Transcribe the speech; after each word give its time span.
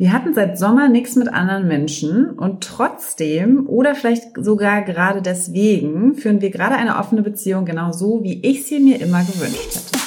Wir 0.00 0.12
hatten 0.12 0.32
seit 0.32 0.56
Sommer 0.56 0.88
nichts 0.88 1.16
mit 1.16 1.26
anderen 1.26 1.66
Menschen 1.66 2.30
und 2.30 2.62
trotzdem 2.62 3.66
oder 3.66 3.96
vielleicht 3.96 4.28
sogar 4.36 4.82
gerade 4.82 5.22
deswegen 5.22 6.14
führen 6.14 6.40
wir 6.40 6.50
gerade 6.50 6.76
eine 6.76 6.98
offene 6.98 7.22
Beziehung 7.22 7.64
genau 7.64 7.90
so, 7.90 8.22
wie 8.22 8.40
ich 8.46 8.64
sie 8.64 8.78
mir 8.78 9.00
immer 9.00 9.24
gewünscht 9.24 9.74
hätte. 9.74 9.98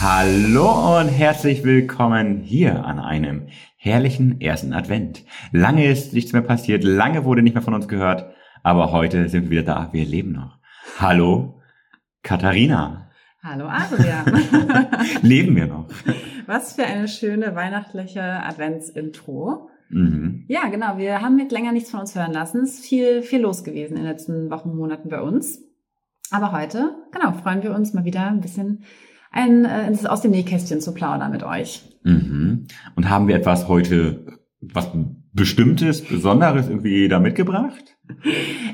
Hallo 0.00 0.98
und 0.98 1.08
herzlich 1.08 1.64
willkommen 1.64 2.40
hier 2.40 2.86
an 2.86 2.98
einem 2.98 3.48
herrlichen 3.76 4.40
ersten 4.40 4.72
Advent. 4.72 5.26
Lange 5.52 5.86
ist 5.88 6.14
nichts 6.14 6.32
mehr 6.32 6.40
passiert, 6.40 6.84
lange 6.84 7.26
wurde 7.26 7.42
nicht 7.42 7.52
mehr 7.52 7.62
von 7.62 7.74
uns 7.74 7.86
gehört, 7.86 8.32
aber 8.62 8.92
heute 8.92 9.28
sind 9.28 9.50
wir 9.50 9.50
wieder 9.50 9.62
da, 9.62 9.90
wir 9.92 10.06
leben 10.06 10.32
noch. 10.32 10.56
Hallo, 10.98 11.61
Katharina. 12.22 13.10
Hallo 13.42 13.66
Adrian. 13.66 14.26
Leben 15.22 15.56
wir 15.56 15.66
noch. 15.66 15.88
Was 16.46 16.74
für 16.74 16.84
eine 16.84 17.08
schöne 17.08 17.56
weihnachtliche 17.56 18.22
Adventsintro. 18.22 19.68
Mhm. 19.88 20.44
Ja, 20.46 20.68
genau. 20.68 20.98
Wir 20.98 21.20
haben 21.20 21.38
jetzt 21.40 21.50
länger 21.50 21.72
nichts 21.72 21.90
von 21.90 22.00
uns 22.00 22.14
hören 22.14 22.32
lassen. 22.32 22.62
Es 22.62 22.74
ist 22.74 22.86
viel, 22.86 23.22
viel 23.22 23.40
los 23.40 23.64
gewesen 23.64 23.96
in 23.96 24.02
den 24.02 24.10
letzten 24.10 24.50
Wochen, 24.50 24.76
Monaten 24.76 25.08
bei 25.08 25.20
uns. 25.20 25.60
Aber 26.30 26.52
heute, 26.52 26.94
genau, 27.10 27.32
freuen 27.32 27.62
wir 27.62 27.74
uns 27.74 27.92
mal 27.92 28.04
wieder 28.04 28.26
ein 28.26 28.40
bisschen 28.40 28.84
ein, 29.32 29.64
äh, 29.64 29.92
aus 30.06 30.22
dem 30.22 30.30
Nähkästchen 30.30 30.80
zu 30.80 30.94
plaudern 30.94 31.32
mit 31.32 31.42
euch. 31.42 31.98
Mhm. 32.04 32.66
Und 32.94 33.10
haben 33.10 33.26
wir 33.26 33.34
etwas 33.34 33.66
heute, 33.66 34.38
was 34.60 34.90
Bestimmtes, 35.34 36.02
Besonderes 36.02 36.68
irgendwie 36.68 37.08
da 37.08 37.18
mitgebracht? 37.18 37.96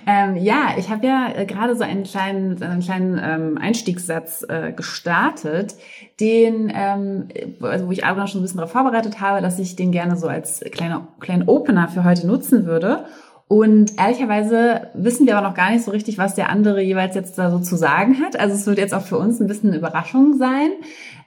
Ähm, 0.07 0.37
ja, 0.37 0.75
ich 0.77 0.91
habe 0.91 1.07
ja 1.07 1.33
äh, 1.35 1.47
gerade 1.47 1.77
so 1.77 1.85
einen 1.85 2.03
kleinen, 2.03 2.61
einen 2.61 2.81
kleinen 2.81 3.21
ähm, 3.23 3.59
Einstiegssatz 3.59 4.45
äh, 4.49 4.73
gestartet, 4.73 5.77
den, 6.19 6.73
ähm, 6.75 7.29
also 7.61 7.87
wo 7.87 7.93
ich 7.93 8.05
Adrian 8.05 8.27
schon 8.27 8.41
ein 8.41 8.43
bisschen 8.43 8.59
darauf 8.59 8.73
vorbereitet 8.73 9.21
habe, 9.21 9.41
dass 9.41 9.59
ich 9.61 9.77
den 9.77 9.93
gerne 9.93 10.17
so 10.17 10.27
als 10.27 10.65
kleiner 10.73 11.07
kleinen 11.21 11.49
Opener 11.49 11.89
für 11.89 12.03
heute 12.03 12.27
nutzen 12.27 12.67
würde. 12.67 13.05
Und 13.47 13.99
ehrlicherweise 13.99 14.89
wissen 14.95 15.27
wir 15.27 15.39
aber 15.39 15.49
noch 15.49 15.55
gar 15.55 15.71
nicht 15.71 15.85
so 15.85 15.91
richtig, 15.91 16.19
was 16.19 16.35
der 16.35 16.51
andere 16.51 16.83
jeweils 16.83 17.15
jetzt 17.15 17.39
da 17.39 17.51
so 17.51 17.61
zu 17.61 17.77
sagen 17.77 18.21
hat. 18.21 18.39
Also 18.39 18.55
es 18.55 18.67
wird 18.67 18.79
jetzt 18.79 18.93
auch 18.93 19.03
für 19.03 19.17
uns 19.17 19.41
ein 19.41 19.47
bisschen 19.47 19.71
eine 19.71 19.79
Überraschung 19.79 20.37
sein. 20.37 20.71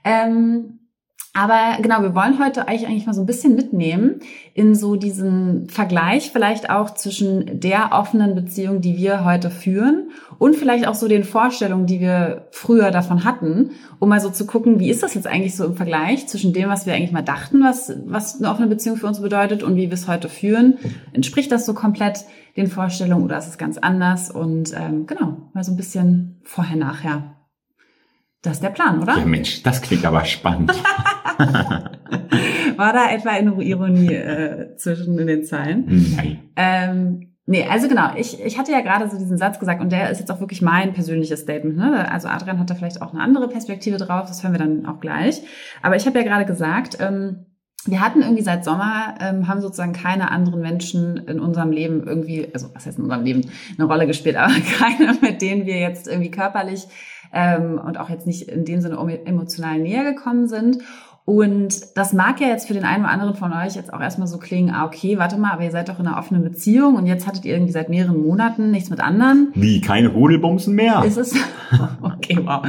Ähm, 0.03 0.79
aber 1.33 1.81
genau, 1.81 2.01
wir 2.01 2.13
wollen 2.13 2.43
heute 2.43 2.67
euch 2.67 2.85
eigentlich 2.85 3.05
mal 3.05 3.13
so 3.13 3.21
ein 3.21 3.25
bisschen 3.25 3.55
mitnehmen 3.55 4.19
in 4.53 4.75
so 4.75 4.97
diesen 4.97 5.69
Vergleich 5.69 6.29
vielleicht 6.31 6.69
auch 6.69 6.93
zwischen 6.93 7.61
der 7.61 7.91
offenen 7.93 8.35
Beziehung, 8.35 8.81
die 8.81 8.97
wir 8.97 9.23
heute 9.23 9.49
führen 9.49 10.09
und 10.39 10.57
vielleicht 10.57 10.85
auch 10.85 10.93
so 10.93 11.07
den 11.07 11.23
Vorstellungen, 11.23 11.85
die 11.85 12.01
wir 12.01 12.47
früher 12.51 12.91
davon 12.91 13.23
hatten, 13.23 13.71
um 13.99 14.09
mal 14.09 14.19
so 14.19 14.29
zu 14.29 14.45
gucken, 14.45 14.81
wie 14.81 14.89
ist 14.89 15.03
das 15.03 15.13
jetzt 15.13 15.25
eigentlich 15.25 15.55
so 15.55 15.63
im 15.63 15.75
Vergleich 15.75 16.27
zwischen 16.27 16.51
dem, 16.51 16.67
was 16.67 16.85
wir 16.85 16.95
eigentlich 16.95 17.13
mal 17.13 17.21
dachten, 17.21 17.63
was, 17.63 17.93
was 18.05 18.38
eine 18.38 18.51
offene 18.51 18.67
Beziehung 18.67 18.97
für 18.97 19.07
uns 19.07 19.21
bedeutet 19.21 19.63
und 19.63 19.77
wie 19.77 19.88
wir 19.88 19.93
es 19.93 20.09
heute 20.09 20.27
führen. 20.27 20.79
Entspricht 21.13 21.49
das 21.53 21.66
so 21.66 21.73
komplett 21.73 22.25
den 22.57 22.67
Vorstellungen 22.67 23.23
oder 23.23 23.38
ist 23.38 23.47
es 23.47 23.57
ganz 23.57 23.77
anders? 23.77 24.31
Und 24.31 24.73
ähm, 24.75 25.07
genau, 25.07 25.38
mal 25.53 25.63
so 25.63 25.71
ein 25.71 25.77
bisschen 25.77 26.41
vorher, 26.43 26.75
nachher. 26.75 27.41
Das 28.42 28.53
ist 28.53 28.64
der 28.64 28.70
Plan, 28.70 29.02
oder? 29.02 29.17
Ja, 29.17 29.25
Mensch, 29.25 29.61
das 29.61 29.81
klingt 29.81 30.03
aber 30.06 30.25
spannend. 30.25 30.72
War 32.78 32.94
da 32.94 33.11
etwa 33.11 33.30
eine 33.30 33.61
Ironie 33.61 34.14
äh, 34.14 34.75
zwischen 34.78 35.20
in 35.20 35.28
den 35.28 35.44
Zeilen? 35.44 36.14
Nein. 36.16 36.39
Ähm, 36.56 37.28
Nee, 37.47 37.66
also 37.69 37.88
genau, 37.88 38.12
ich, 38.16 38.39
ich 38.39 38.58
hatte 38.58 38.72
ja 38.72 38.81
gerade 38.81 39.09
so 39.09 39.17
diesen 39.17 39.38
Satz 39.38 39.59
gesagt 39.59 39.81
und 39.81 39.92
der 39.92 40.09
ist 40.09 40.19
jetzt 40.19 40.31
auch 40.31 40.39
wirklich 40.39 40.62
mein 40.62 40.94
persönliches 40.94 41.42
Statement. 41.42 41.75
Ne? 41.75 42.09
Also 42.09 42.28
Adrian 42.30 42.59
hat 42.59 42.69
da 42.69 42.75
vielleicht 42.75 43.02
auch 43.02 43.14
eine 43.14 43.22
andere 43.22 43.50
Perspektive 43.50 43.97
drauf, 43.97 44.28
das 44.28 44.44
hören 44.44 44.53
wir 44.53 44.59
dann 44.59 44.86
auch 44.86 45.00
gleich. 45.00 45.42
Aber 45.81 45.95
ich 45.95 46.06
habe 46.06 46.19
ja 46.19 46.23
gerade 46.23 46.45
gesagt, 46.45 47.00
ähm, 47.02 47.47
wir 47.86 48.00
hatten 48.00 48.22
irgendwie 48.22 48.44
seit 48.44 48.64
Sommer, 48.64 49.16
ähm, 49.19 49.47
haben 49.47 49.59
sozusagen 49.59 49.94
keine 49.94 50.30
anderen 50.30 50.62
Menschen 50.62 51.18
in 51.18 51.40
unserem 51.40 51.72
Leben 51.72 52.03
irgendwie, 52.06 52.47
also 52.53 52.68
was 52.75 52.85
heißt 52.85 53.00
in 53.00 53.06
unserem 53.06 53.24
Leben, 53.24 53.50
eine 53.78 53.88
Rolle 53.88 54.06
gespielt, 54.06 54.35
aber 54.35 54.53
keine, 54.78 55.18
mit 55.19 55.41
denen 55.41 55.66
wir 55.66 55.80
jetzt 55.80 56.07
irgendwie 56.07 56.31
körperlich 56.31 56.85
ähm, 57.34 57.80
und 57.84 58.00
auch 58.00 58.09
jetzt 58.09 58.28
nicht 58.28 58.50
in 58.50 58.66
dem 58.66 58.81
Sinne 58.81 58.97
emotional 59.25 59.80
näher 59.80 60.03
gekommen 60.03 60.47
sind. 60.47 60.80
Und 61.24 61.96
das 61.96 62.14
mag 62.14 62.42
ja 62.42 62.47
jetzt 62.47 62.68
für 62.68 62.74
den 62.74 62.84
einen 62.84 63.03
oder 63.03 63.14
anderen 63.14 63.36
von 63.36 63.53
euch 63.53 63.75
jetzt 63.75 63.94
auch 63.94 64.02
erstmal 64.02 64.28
so 64.28 64.40
klingen, 64.40 64.74
ah, 64.74 64.86
okay, 64.86 65.19
warte 65.19 65.38
mal, 65.38 65.52
aber 65.52 65.64
ihr 65.64 65.72
seid 65.72 65.88
doch 65.88 66.00
in 66.00 66.08
einer 66.08 66.18
offenen 66.18 66.44
Beziehung 66.44 66.96
und 66.96 67.06
jetzt 67.06 67.28
hattet 67.28 67.46
ihr 67.46 67.53
irgendwie 67.53 67.72
seit 67.72 67.90
mehreren 67.90 68.22
Monaten 68.22 68.72
nichts 68.72 68.90
mit 68.90 69.00
anderen. 69.00 69.50
Wie, 69.53 69.81
keine 69.81 70.14
Hodelbumsen 70.14 70.74
mehr? 70.74 71.03
Ist 71.06 71.18
es, 71.18 71.36
okay, 72.02 72.40
wow. 72.44 72.64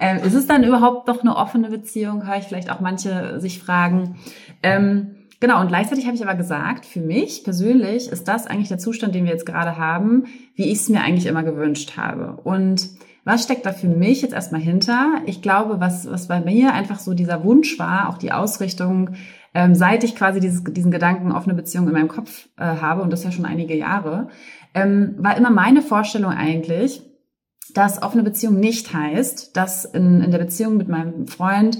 Ähm, 0.00 0.18
ist 0.24 0.34
es 0.34 0.46
dann 0.46 0.64
überhaupt 0.64 1.08
doch 1.08 1.20
eine 1.20 1.36
offene 1.36 1.68
Beziehung? 1.68 2.26
Höre 2.26 2.38
ich 2.38 2.44
vielleicht 2.44 2.72
auch 2.72 2.80
manche 2.80 3.40
sich 3.40 3.60
fragen. 3.60 4.16
Ähm, 4.62 5.14
Genau, 5.40 5.60
und 5.60 5.68
gleichzeitig 5.68 6.06
habe 6.06 6.16
ich 6.16 6.22
aber 6.24 6.34
gesagt, 6.34 6.84
für 6.84 6.98
mich 6.98 7.44
persönlich 7.44 8.08
ist 8.08 8.26
das 8.26 8.48
eigentlich 8.48 8.66
der 8.66 8.78
Zustand, 8.78 9.14
den 9.14 9.24
wir 9.24 9.30
jetzt 9.30 9.46
gerade 9.46 9.76
haben, 9.76 10.24
wie 10.56 10.64
ich 10.64 10.80
es 10.80 10.88
mir 10.88 11.00
eigentlich 11.00 11.26
immer 11.26 11.44
gewünscht 11.44 11.96
habe. 11.96 12.40
Und 12.42 12.88
was 13.28 13.42
steckt 13.42 13.66
da 13.66 13.72
für 13.72 13.88
mich 13.88 14.22
jetzt 14.22 14.32
erstmal 14.32 14.62
hinter? 14.62 15.20
Ich 15.26 15.42
glaube, 15.42 15.80
was, 15.80 16.10
was 16.10 16.28
bei 16.28 16.40
mir 16.40 16.72
einfach 16.72 16.98
so 16.98 17.12
dieser 17.12 17.44
Wunsch 17.44 17.78
war, 17.78 18.08
auch 18.08 18.16
die 18.16 18.32
Ausrichtung, 18.32 19.10
ähm, 19.52 19.74
seit 19.74 20.02
ich 20.02 20.16
quasi 20.16 20.40
dieses, 20.40 20.64
diesen 20.64 20.90
Gedanken 20.90 21.30
offene 21.30 21.54
Beziehung 21.54 21.86
in 21.88 21.92
meinem 21.92 22.08
Kopf 22.08 22.48
äh, 22.56 22.64
habe, 22.64 23.02
und 23.02 23.12
das 23.12 23.24
ja 23.24 23.30
schon 23.30 23.44
einige 23.44 23.76
Jahre, 23.76 24.28
ähm, 24.72 25.16
war 25.18 25.36
immer 25.36 25.50
meine 25.50 25.82
Vorstellung 25.82 26.32
eigentlich, 26.32 27.02
dass 27.74 28.02
offene 28.02 28.22
Beziehung 28.22 28.60
nicht 28.60 28.94
heißt, 28.94 29.54
dass 29.54 29.84
in, 29.84 30.22
in 30.22 30.30
der 30.30 30.38
Beziehung 30.38 30.78
mit 30.78 30.88
meinem 30.88 31.26
Freund 31.26 31.78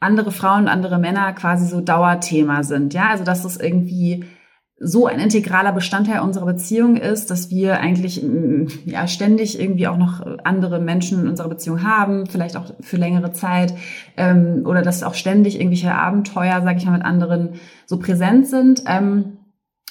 andere 0.00 0.32
Frauen, 0.32 0.66
andere 0.66 0.98
Männer 0.98 1.34
quasi 1.34 1.66
so 1.66 1.82
Dauerthema 1.82 2.62
sind. 2.62 2.94
Ja, 2.94 3.10
also 3.10 3.22
dass 3.22 3.44
es 3.44 3.58
irgendwie 3.58 4.24
so 4.78 5.06
ein 5.06 5.20
integraler 5.20 5.72
Bestandteil 5.72 6.20
unserer 6.20 6.44
Beziehung 6.44 6.96
ist, 6.96 7.30
dass 7.30 7.50
wir 7.50 7.80
eigentlich 7.80 8.22
mm, 8.22 8.66
ja 8.84 9.08
ständig 9.08 9.58
irgendwie 9.58 9.88
auch 9.88 9.96
noch 9.96 10.24
andere 10.44 10.80
Menschen 10.80 11.20
in 11.20 11.28
unserer 11.28 11.48
Beziehung 11.48 11.82
haben, 11.82 12.26
vielleicht 12.26 12.56
auch 12.56 12.74
für 12.80 12.98
längere 12.98 13.32
Zeit 13.32 13.74
ähm, 14.18 14.64
oder 14.66 14.82
dass 14.82 15.02
auch 15.02 15.14
ständig 15.14 15.58
irgendwelche 15.58 15.94
Abenteuer, 15.94 16.60
sage 16.62 16.78
ich 16.78 16.84
mal, 16.84 16.92
mit 16.92 17.04
anderen 17.04 17.54
so 17.86 17.98
präsent 17.98 18.46
sind. 18.48 18.82
Ähm, 18.86 19.38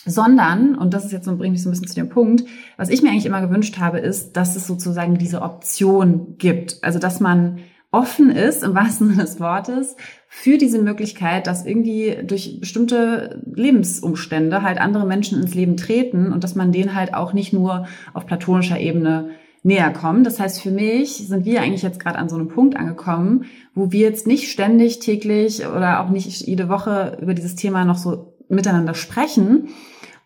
sondern, 0.07 0.75
und 0.75 0.93
das 0.93 1.05
ist 1.05 1.11
jetzt 1.11 1.25
so, 1.25 1.35
bringt 1.35 1.53
mich 1.53 1.63
so 1.63 1.69
ein 1.69 1.71
bisschen 1.71 1.87
zu 1.87 1.95
dem 1.95 2.09
Punkt, 2.09 2.43
was 2.77 2.89
ich 2.89 3.01
mir 3.01 3.09
eigentlich 3.09 3.25
immer 3.25 3.41
gewünscht 3.41 3.79
habe, 3.79 3.97
ist, 3.97 4.33
dass 4.37 4.55
es 4.55 4.67
sozusagen 4.67 5.17
diese 5.17 5.41
Option 5.41 6.37
gibt. 6.37 6.77
Also, 6.83 6.99
dass 6.99 7.19
man 7.19 7.57
offen 7.95 8.29
ist, 8.29 8.63
im 8.63 8.75
wahrsten 8.75 9.09
Sinne 9.09 9.23
des 9.23 9.39
Wortes, 9.39 9.95
für 10.27 10.57
diese 10.57 10.81
Möglichkeit, 10.81 11.47
dass 11.47 11.65
irgendwie 11.65 12.17
durch 12.23 12.59
bestimmte 12.59 13.41
Lebensumstände 13.53 14.61
halt 14.61 14.79
andere 14.79 15.05
Menschen 15.05 15.41
ins 15.41 15.55
Leben 15.55 15.77
treten 15.77 16.33
und 16.33 16.43
dass 16.43 16.55
man 16.55 16.73
denen 16.73 16.93
halt 16.93 17.13
auch 17.13 17.31
nicht 17.31 17.53
nur 17.53 17.87
auf 18.13 18.25
platonischer 18.25 18.79
Ebene 18.79 19.29
näher 19.63 19.91
kommt. 19.91 20.27
Das 20.27 20.39
heißt, 20.39 20.61
für 20.61 20.71
mich 20.71 21.27
sind 21.27 21.45
wir 21.45 21.61
eigentlich 21.61 21.83
jetzt 21.83 21.99
gerade 21.99 22.19
an 22.19 22.29
so 22.29 22.35
einem 22.35 22.49
Punkt 22.49 22.75
angekommen, 22.75 23.45
wo 23.73 23.91
wir 23.91 24.01
jetzt 24.01 24.27
nicht 24.27 24.51
ständig, 24.51 24.99
täglich 24.99 25.65
oder 25.65 26.03
auch 26.03 26.09
nicht 26.09 26.45
jede 26.45 26.67
Woche 26.67 27.17
über 27.21 27.33
dieses 27.33 27.55
Thema 27.55 27.85
noch 27.85 27.97
so 27.97 28.35
miteinander 28.49 28.93
sprechen. 28.93 29.69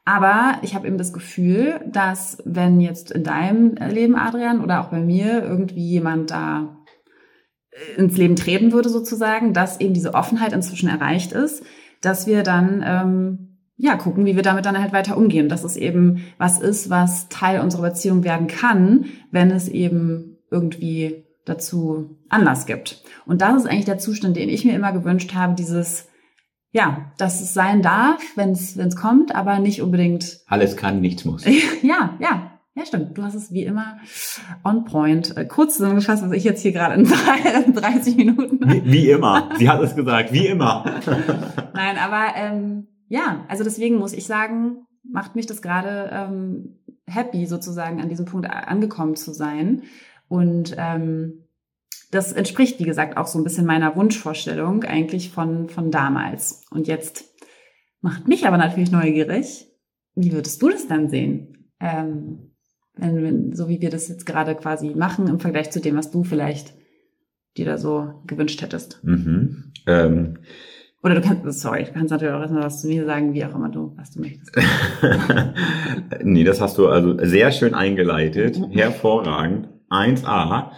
Aber 0.05 0.57
ich 0.63 0.73
habe 0.73 0.87
eben 0.87 0.97
das 0.97 1.13
Gefühl, 1.13 1.81
dass 1.85 2.39
wenn 2.43 2.81
jetzt 2.81 3.11
in 3.11 3.23
deinem 3.23 3.75
Leben, 3.75 4.15
Adrian, 4.15 4.63
oder 4.63 4.81
auch 4.81 4.87
bei 4.87 4.99
mir 4.99 5.43
irgendwie 5.43 5.87
jemand 5.87 6.31
da 6.31 6.78
ins 7.97 8.17
Leben 8.17 8.35
treten 8.35 8.71
würde 8.71 8.89
sozusagen, 8.89 9.53
dass 9.53 9.79
eben 9.79 9.93
diese 9.93 10.13
Offenheit 10.13 10.53
inzwischen 10.53 10.89
erreicht 10.89 11.31
ist, 11.31 11.63
dass 12.01 12.27
wir 12.27 12.43
dann 12.43 12.83
ähm, 12.85 13.57
ja 13.77 13.95
gucken, 13.95 14.25
wie 14.25 14.35
wir 14.35 14.43
damit 14.43 14.65
dann 14.65 14.79
halt 14.79 14.93
weiter 14.93 15.17
umgehen. 15.17 15.49
Dass 15.49 15.63
es 15.63 15.75
eben 15.75 16.23
was 16.37 16.59
ist, 16.59 16.89
was 16.89 17.29
Teil 17.29 17.61
unserer 17.61 17.89
Beziehung 17.89 18.23
werden 18.23 18.47
kann, 18.47 19.05
wenn 19.31 19.51
es 19.51 19.67
eben 19.67 20.37
irgendwie 20.51 21.25
dazu 21.45 22.17
Anlass 22.29 22.65
gibt. 22.65 23.03
Und 23.25 23.41
das 23.41 23.63
ist 23.63 23.69
eigentlich 23.69 23.85
der 23.85 23.97
Zustand, 23.97 24.35
den 24.35 24.49
ich 24.49 24.65
mir 24.65 24.75
immer 24.75 24.91
gewünscht 24.91 25.33
habe, 25.33 25.55
dieses 25.55 26.07
ja, 26.71 27.11
dass 27.17 27.41
es 27.41 27.53
sein 27.53 27.81
darf, 27.81 28.21
wenn 28.35 28.51
es 28.51 28.77
wenn 28.77 28.89
es 28.89 28.95
kommt, 28.95 29.33
aber 29.33 29.59
nicht 29.59 29.81
unbedingt. 29.81 30.39
Alles 30.45 30.77
kann, 30.77 31.01
nichts 31.01 31.25
muss. 31.25 31.43
ja, 31.81 32.15
ja, 32.19 32.58
ja, 32.79 32.85
stimmt. 32.85 33.17
Du 33.17 33.23
hast 33.23 33.35
es 33.35 33.51
wie 33.51 33.63
immer 33.63 33.99
on 34.63 34.85
point. 34.85 35.35
Äh, 35.35 35.45
kurz 35.45 35.75
zusammengefasst, 35.75 36.23
was 36.23 36.31
ich 36.31 36.45
jetzt 36.45 36.61
hier 36.61 36.71
gerade 36.71 36.95
in 36.95 37.03
30 37.73 38.15
Minuten. 38.15 38.59
Wie, 38.61 38.91
wie 38.91 39.09
immer. 39.09 39.49
Sie 39.57 39.69
hat 39.69 39.81
es 39.81 39.95
gesagt, 39.95 40.31
wie 40.31 40.47
immer. 40.47 40.85
Nein, 41.73 41.97
aber 41.97 42.35
ähm, 42.35 42.87
ja, 43.09 43.45
also 43.49 43.65
deswegen 43.65 43.97
muss 43.97 44.13
ich 44.13 44.25
sagen, 44.25 44.87
macht 45.03 45.35
mich 45.35 45.45
das 45.45 45.61
gerade 45.61 46.09
ähm, 46.13 46.79
happy, 47.05 47.45
sozusagen 47.47 48.01
an 48.01 48.07
diesem 48.07 48.25
Punkt 48.25 48.49
angekommen 48.49 49.17
zu 49.17 49.33
sein. 49.33 49.83
Und 50.29 50.73
ähm, 50.77 51.45
das 52.11 52.31
entspricht, 52.31 52.79
wie 52.79 52.85
gesagt, 52.85 53.17
auch 53.17 53.27
so 53.27 53.37
ein 53.39 53.43
bisschen 53.43 53.65
meiner 53.65 53.95
Wunschvorstellung 53.97 54.85
eigentlich 54.85 55.31
von, 55.31 55.67
von 55.67 55.91
damals. 55.91 56.63
Und 56.71 56.87
jetzt 56.87 57.25
macht 57.99 58.29
mich 58.29 58.47
aber 58.47 58.57
natürlich 58.57 58.91
neugierig. 58.91 59.67
Wie 60.15 60.31
würdest 60.31 60.61
du 60.61 60.69
das 60.69 60.87
dann 60.87 61.09
sehen? 61.09 61.71
Ähm, 61.81 62.48
wenn, 63.01 63.55
so 63.55 63.69
wie 63.69 63.81
wir 63.81 63.89
das 63.89 64.07
jetzt 64.07 64.25
gerade 64.25 64.55
quasi 64.55 64.89
machen 64.89 65.27
im 65.27 65.39
Vergleich 65.39 65.71
zu 65.71 65.79
dem, 65.79 65.97
was 65.97 66.11
du 66.11 66.23
vielleicht 66.23 66.73
dir 67.57 67.65
da 67.65 67.77
so 67.77 68.21
gewünscht 68.25 68.61
hättest? 68.61 69.03
Mhm. 69.03 69.71
Ähm, 69.87 70.37
Oder 71.03 71.15
du 71.15 71.21
kannst, 71.21 71.59
sorry, 71.59 71.85
du 71.85 71.91
kannst 71.91 72.11
natürlich 72.11 72.33
auch 72.33 72.41
erstmal 72.41 72.63
was 72.63 72.81
zu 72.81 72.87
mir 72.87 73.05
sagen, 73.05 73.33
wie 73.33 73.45
auch 73.45 73.55
immer 73.55 73.69
du, 73.69 73.93
was 73.97 74.11
du 74.11 74.21
möchtest. 74.21 74.51
nee, 76.23 76.43
das 76.43 76.61
hast 76.61 76.77
du 76.77 76.87
also 76.87 77.17
sehr 77.23 77.51
schön 77.51 77.73
eingeleitet. 77.73 78.59
Hervorragend. 78.71 79.69
1a. 79.89 80.71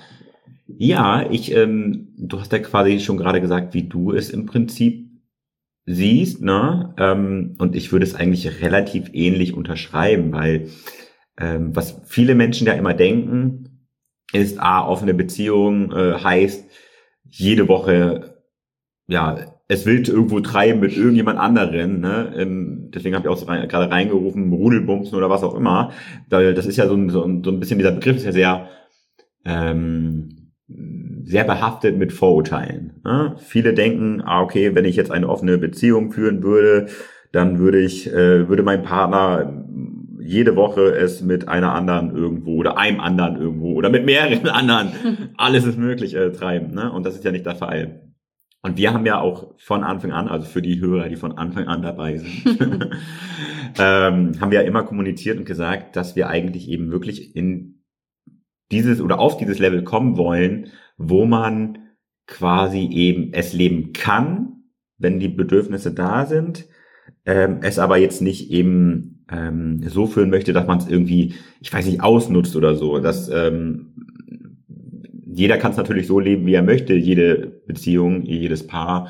Ja, 0.68 1.30
ich, 1.30 1.54
ähm, 1.54 2.14
du 2.18 2.40
hast 2.40 2.52
ja 2.52 2.60
quasi 2.60 3.00
schon 3.00 3.18
gerade 3.18 3.42
gesagt, 3.42 3.74
wie 3.74 3.90
du 3.90 4.14
es 4.14 4.30
im 4.30 4.46
Prinzip 4.46 5.10
siehst, 5.86 6.42
ne? 6.42 6.94
Ähm, 6.98 7.56
und 7.58 7.76
ich 7.76 7.92
würde 7.92 8.06
es 8.06 8.16
eigentlich 8.16 8.62
relativ 8.62 9.10
ähnlich 9.14 9.54
unterschreiben, 9.54 10.32
weil 10.32 10.70
ähm, 11.42 11.76
was 11.76 12.02
viele 12.06 12.36
Menschen 12.36 12.68
ja 12.68 12.74
immer 12.74 12.94
denken, 12.94 13.88
ist, 14.34 14.60
ah, 14.60 14.88
offene 14.88 15.14
Beziehung 15.14 15.92
äh, 15.92 16.14
heißt 16.14 16.70
jede 17.30 17.68
Woche, 17.68 18.38
ja, 19.08 19.38
es 19.68 19.86
wild 19.86 20.10
irgendwo 20.10 20.42
treiben 20.42 20.82
mit 20.82 20.96
irgendjemand 20.96 21.40
anderen, 21.40 22.02
ne? 22.02 22.34
Ähm, 22.38 22.92
deswegen 22.94 23.16
habe 23.16 23.26
ich 23.26 23.32
auch 23.32 23.38
so 23.38 23.46
rein, 23.46 23.68
gerade 23.68 23.90
reingerufen, 23.90 24.52
Rudelbumsen 24.52 25.18
oder 25.18 25.30
was 25.30 25.44
auch 25.44 25.56
immer. 25.56 25.92
Das 26.30 26.66
ist 26.66 26.78
ja 26.78 26.88
so 26.88 26.96
ein, 26.96 27.10
so 27.10 27.24
ein, 27.24 27.44
so 27.44 27.52
ein 27.52 27.60
bisschen, 27.60 27.78
dieser 27.78 27.94
Begriff 27.94 28.18
ist 28.18 28.26
ja 28.26 28.32
sehr 28.34 28.68
ähm, 29.46 30.42
sehr 31.24 31.44
behaftet 31.44 31.98
mit 31.98 32.14
Vorurteilen. 32.14 33.00
Ne? 33.04 33.36
Viele 33.38 33.74
denken, 33.74 34.22
ah, 34.22 34.42
okay, 34.42 34.76
wenn 34.76 34.86
ich 34.86 34.96
jetzt 34.96 35.12
eine 35.12 35.30
offene 35.30 35.58
Beziehung 35.58 36.12
führen 36.12 36.44
würde, 36.44 36.88
dann 37.32 37.60
würde 37.60 37.80
ich, 37.80 38.12
äh, 38.12 38.50
würde 38.50 38.64
mein 38.64 38.84
Partner 38.84 39.66
jede 40.22 40.56
Woche 40.56 40.96
es 40.96 41.22
mit 41.22 41.48
einer 41.48 41.74
anderen 41.74 42.16
irgendwo 42.16 42.56
oder 42.56 42.78
einem 42.78 43.00
anderen 43.00 43.38
irgendwo 43.38 43.74
oder 43.74 43.90
mit 43.90 44.06
mehreren 44.06 44.48
anderen, 44.50 44.92
alles 45.38 45.66
ist 45.66 45.78
möglich, 45.78 46.16
äh, 46.16 46.32
treiben. 46.32 46.74
Ne? 46.74 46.92
Und 46.92 47.06
das 47.06 47.16
ist 47.16 47.26
ja 47.26 47.32
nicht 47.32 47.46
der 47.46 47.56
Fall. 47.56 48.12
Und 48.64 48.78
wir 48.78 48.94
haben 48.94 49.06
ja 49.08 49.20
auch 49.20 49.56
von 49.58 49.84
Anfang 49.84 50.12
an, 50.12 50.28
also 50.28 50.46
für 50.46 50.62
die 50.62 50.80
Hörer, 50.80 51.10
die 51.10 51.16
von 51.16 51.38
Anfang 51.38 51.66
an 51.66 51.82
dabei 51.82 52.18
sind, 52.18 52.46
ähm, 53.80 54.40
haben 54.40 54.52
wir 54.52 54.62
ja 54.62 54.68
immer 54.68 54.84
kommuniziert 54.84 55.40
und 55.40 55.46
gesagt, 55.46 55.96
dass 55.96 56.16
wir 56.16 56.30
eigentlich 56.30 56.70
eben 56.70 56.92
wirklich 56.92 57.36
in 57.36 57.84
dieses 58.72 59.02
oder 59.02 59.20
auf 59.20 59.38
dieses 59.38 59.58
Level 59.58 59.84
kommen 59.84 60.16
wollen, 60.16 60.68
wo 60.98 61.26
man 61.26 61.80
quasi 62.28 62.88
eben 62.92 63.34
es 63.34 63.54
leben 63.54 63.94
kann, 63.94 64.64
wenn 64.98 65.20
die 65.20 65.28
Bedürfnisse 65.28 65.92
da 65.92 66.28
sind, 66.28 66.68
ähm, 67.26 67.60
es 67.64 67.80
aber 67.80 67.98
jetzt 67.98 68.22
nicht 68.22 68.52
eben 68.52 69.21
ähm, 69.30 69.82
so 69.88 70.08
führen 70.08 70.30
möchte, 70.30 70.54
dass 70.54 70.68
man 70.68 70.78
es 70.78 70.88
irgendwie, 70.88 71.36
ich 71.60 71.74
weiß 71.74 71.86
nicht, 71.86 72.02
ausnutzt 72.02 72.56
oder 72.56 72.76
so. 72.76 73.00
Dass 73.00 73.30
ähm, 73.30 73.94
jeder 75.34 75.58
kann 75.58 75.72
es 75.72 75.78
natürlich 75.78 76.08
so 76.08 76.20
leben, 76.20 76.46
wie 76.46 76.54
er 76.54 76.64
möchte, 76.64 76.94
jede 76.94 77.62
Beziehung, 77.66 78.24
jedes 78.24 78.68
Paar 78.68 79.10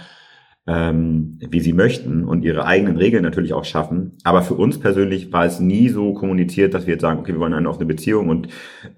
ähm, 0.67 1.39
wie 1.39 1.59
sie 1.59 1.73
möchten 1.73 2.23
und 2.23 2.45
ihre 2.45 2.65
eigenen 2.65 2.97
Regeln 2.97 3.23
natürlich 3.23 3.53
auch 3.53 3.65
schaffen. 3.65 4.17
Aber 4.23 4.43
für 4.43 4.53
uns 4.53 4.79
persönlich 4.79 5.33
war 5.33 5.45
es 5.45 5.59
nie 5.59 5.89
so 5.89 6.13
kommuniziert, 6.13 6.73
dass 6.73 6.85
wir 6.85 6.93
jetzt 6.93 7.01
sagen, 7.01 7.19
okay, 7.19 7.33
wir 7.33 7.39
wollen 7.39 7.53
eine 7.53 7.69
offene 7.69 7.87
Beziehung 7.87 8.29
und 8.29 8.47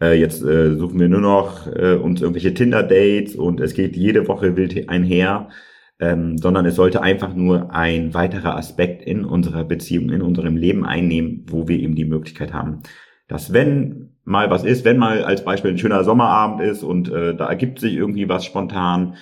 äh, 0.01 0.19
jetzt 0.19 0.44
äh, 0.44 0.75
suchen 0.75 1.00
wir 1.00 1.07
nur 1.07 1.21
noch 1.21 1.68
äh, 1.68 1.95
uns 1.95 2.21
irgendwelche 2.21 2.54
Tinder-Dates 2.54 3.36
und 3.36 3.62
es 3.62 3.74
geht 3.74 3.95
jede 3.95 4.27
Woche 4.27 4.57
wild 4.57 4.89
einher, 4.89 5.50
ähm, 5.99 6.37
sondern 6.37 6.65
es 6.65 6.75
sollte 6.75 7.01
einfach 7.01 7.33
nur 7.33 7.73
ein 7.73 8.13
weiterer 8.13 8.55
Aspekt 8.55 9.01
in 9.01 9.25
unserer 9.25 9.63
Beziehung, 9.63 10.09
in 10.09 10.21
unserem 10.21 10.57
Leben 10.57 10.85
einnehmen, 10.85 11.45
wo 11.47 11.67
wir 11.67 11.79
eben 11.79 11.95
die 11.95 12.05
Möglichkeit 12.05 12.53
haben, 12.53 12.79
dass 13.27 13.53
wenn 13.53 14.09
mal 14.25 14.49
was 14.49 14.63
ist, 14.63 14.85
wenn 14.85 14.97
mal 14.97 15.23
als 15.23 15.43
Beispiel 15.43 15.71
ein 15.71 15.77
schöner 15.77 16.03
Sommerabend 16.03 16.61
ist 16.61 16.83
und 16.83 17.11
äh, 17.11 17.35
da 17.35 17.47
ergibt 17.47 17.79
sich 17.79 17.93
irgendwie 17.93 18.29
was 18.29 18.45
spontan, 18.45 19.15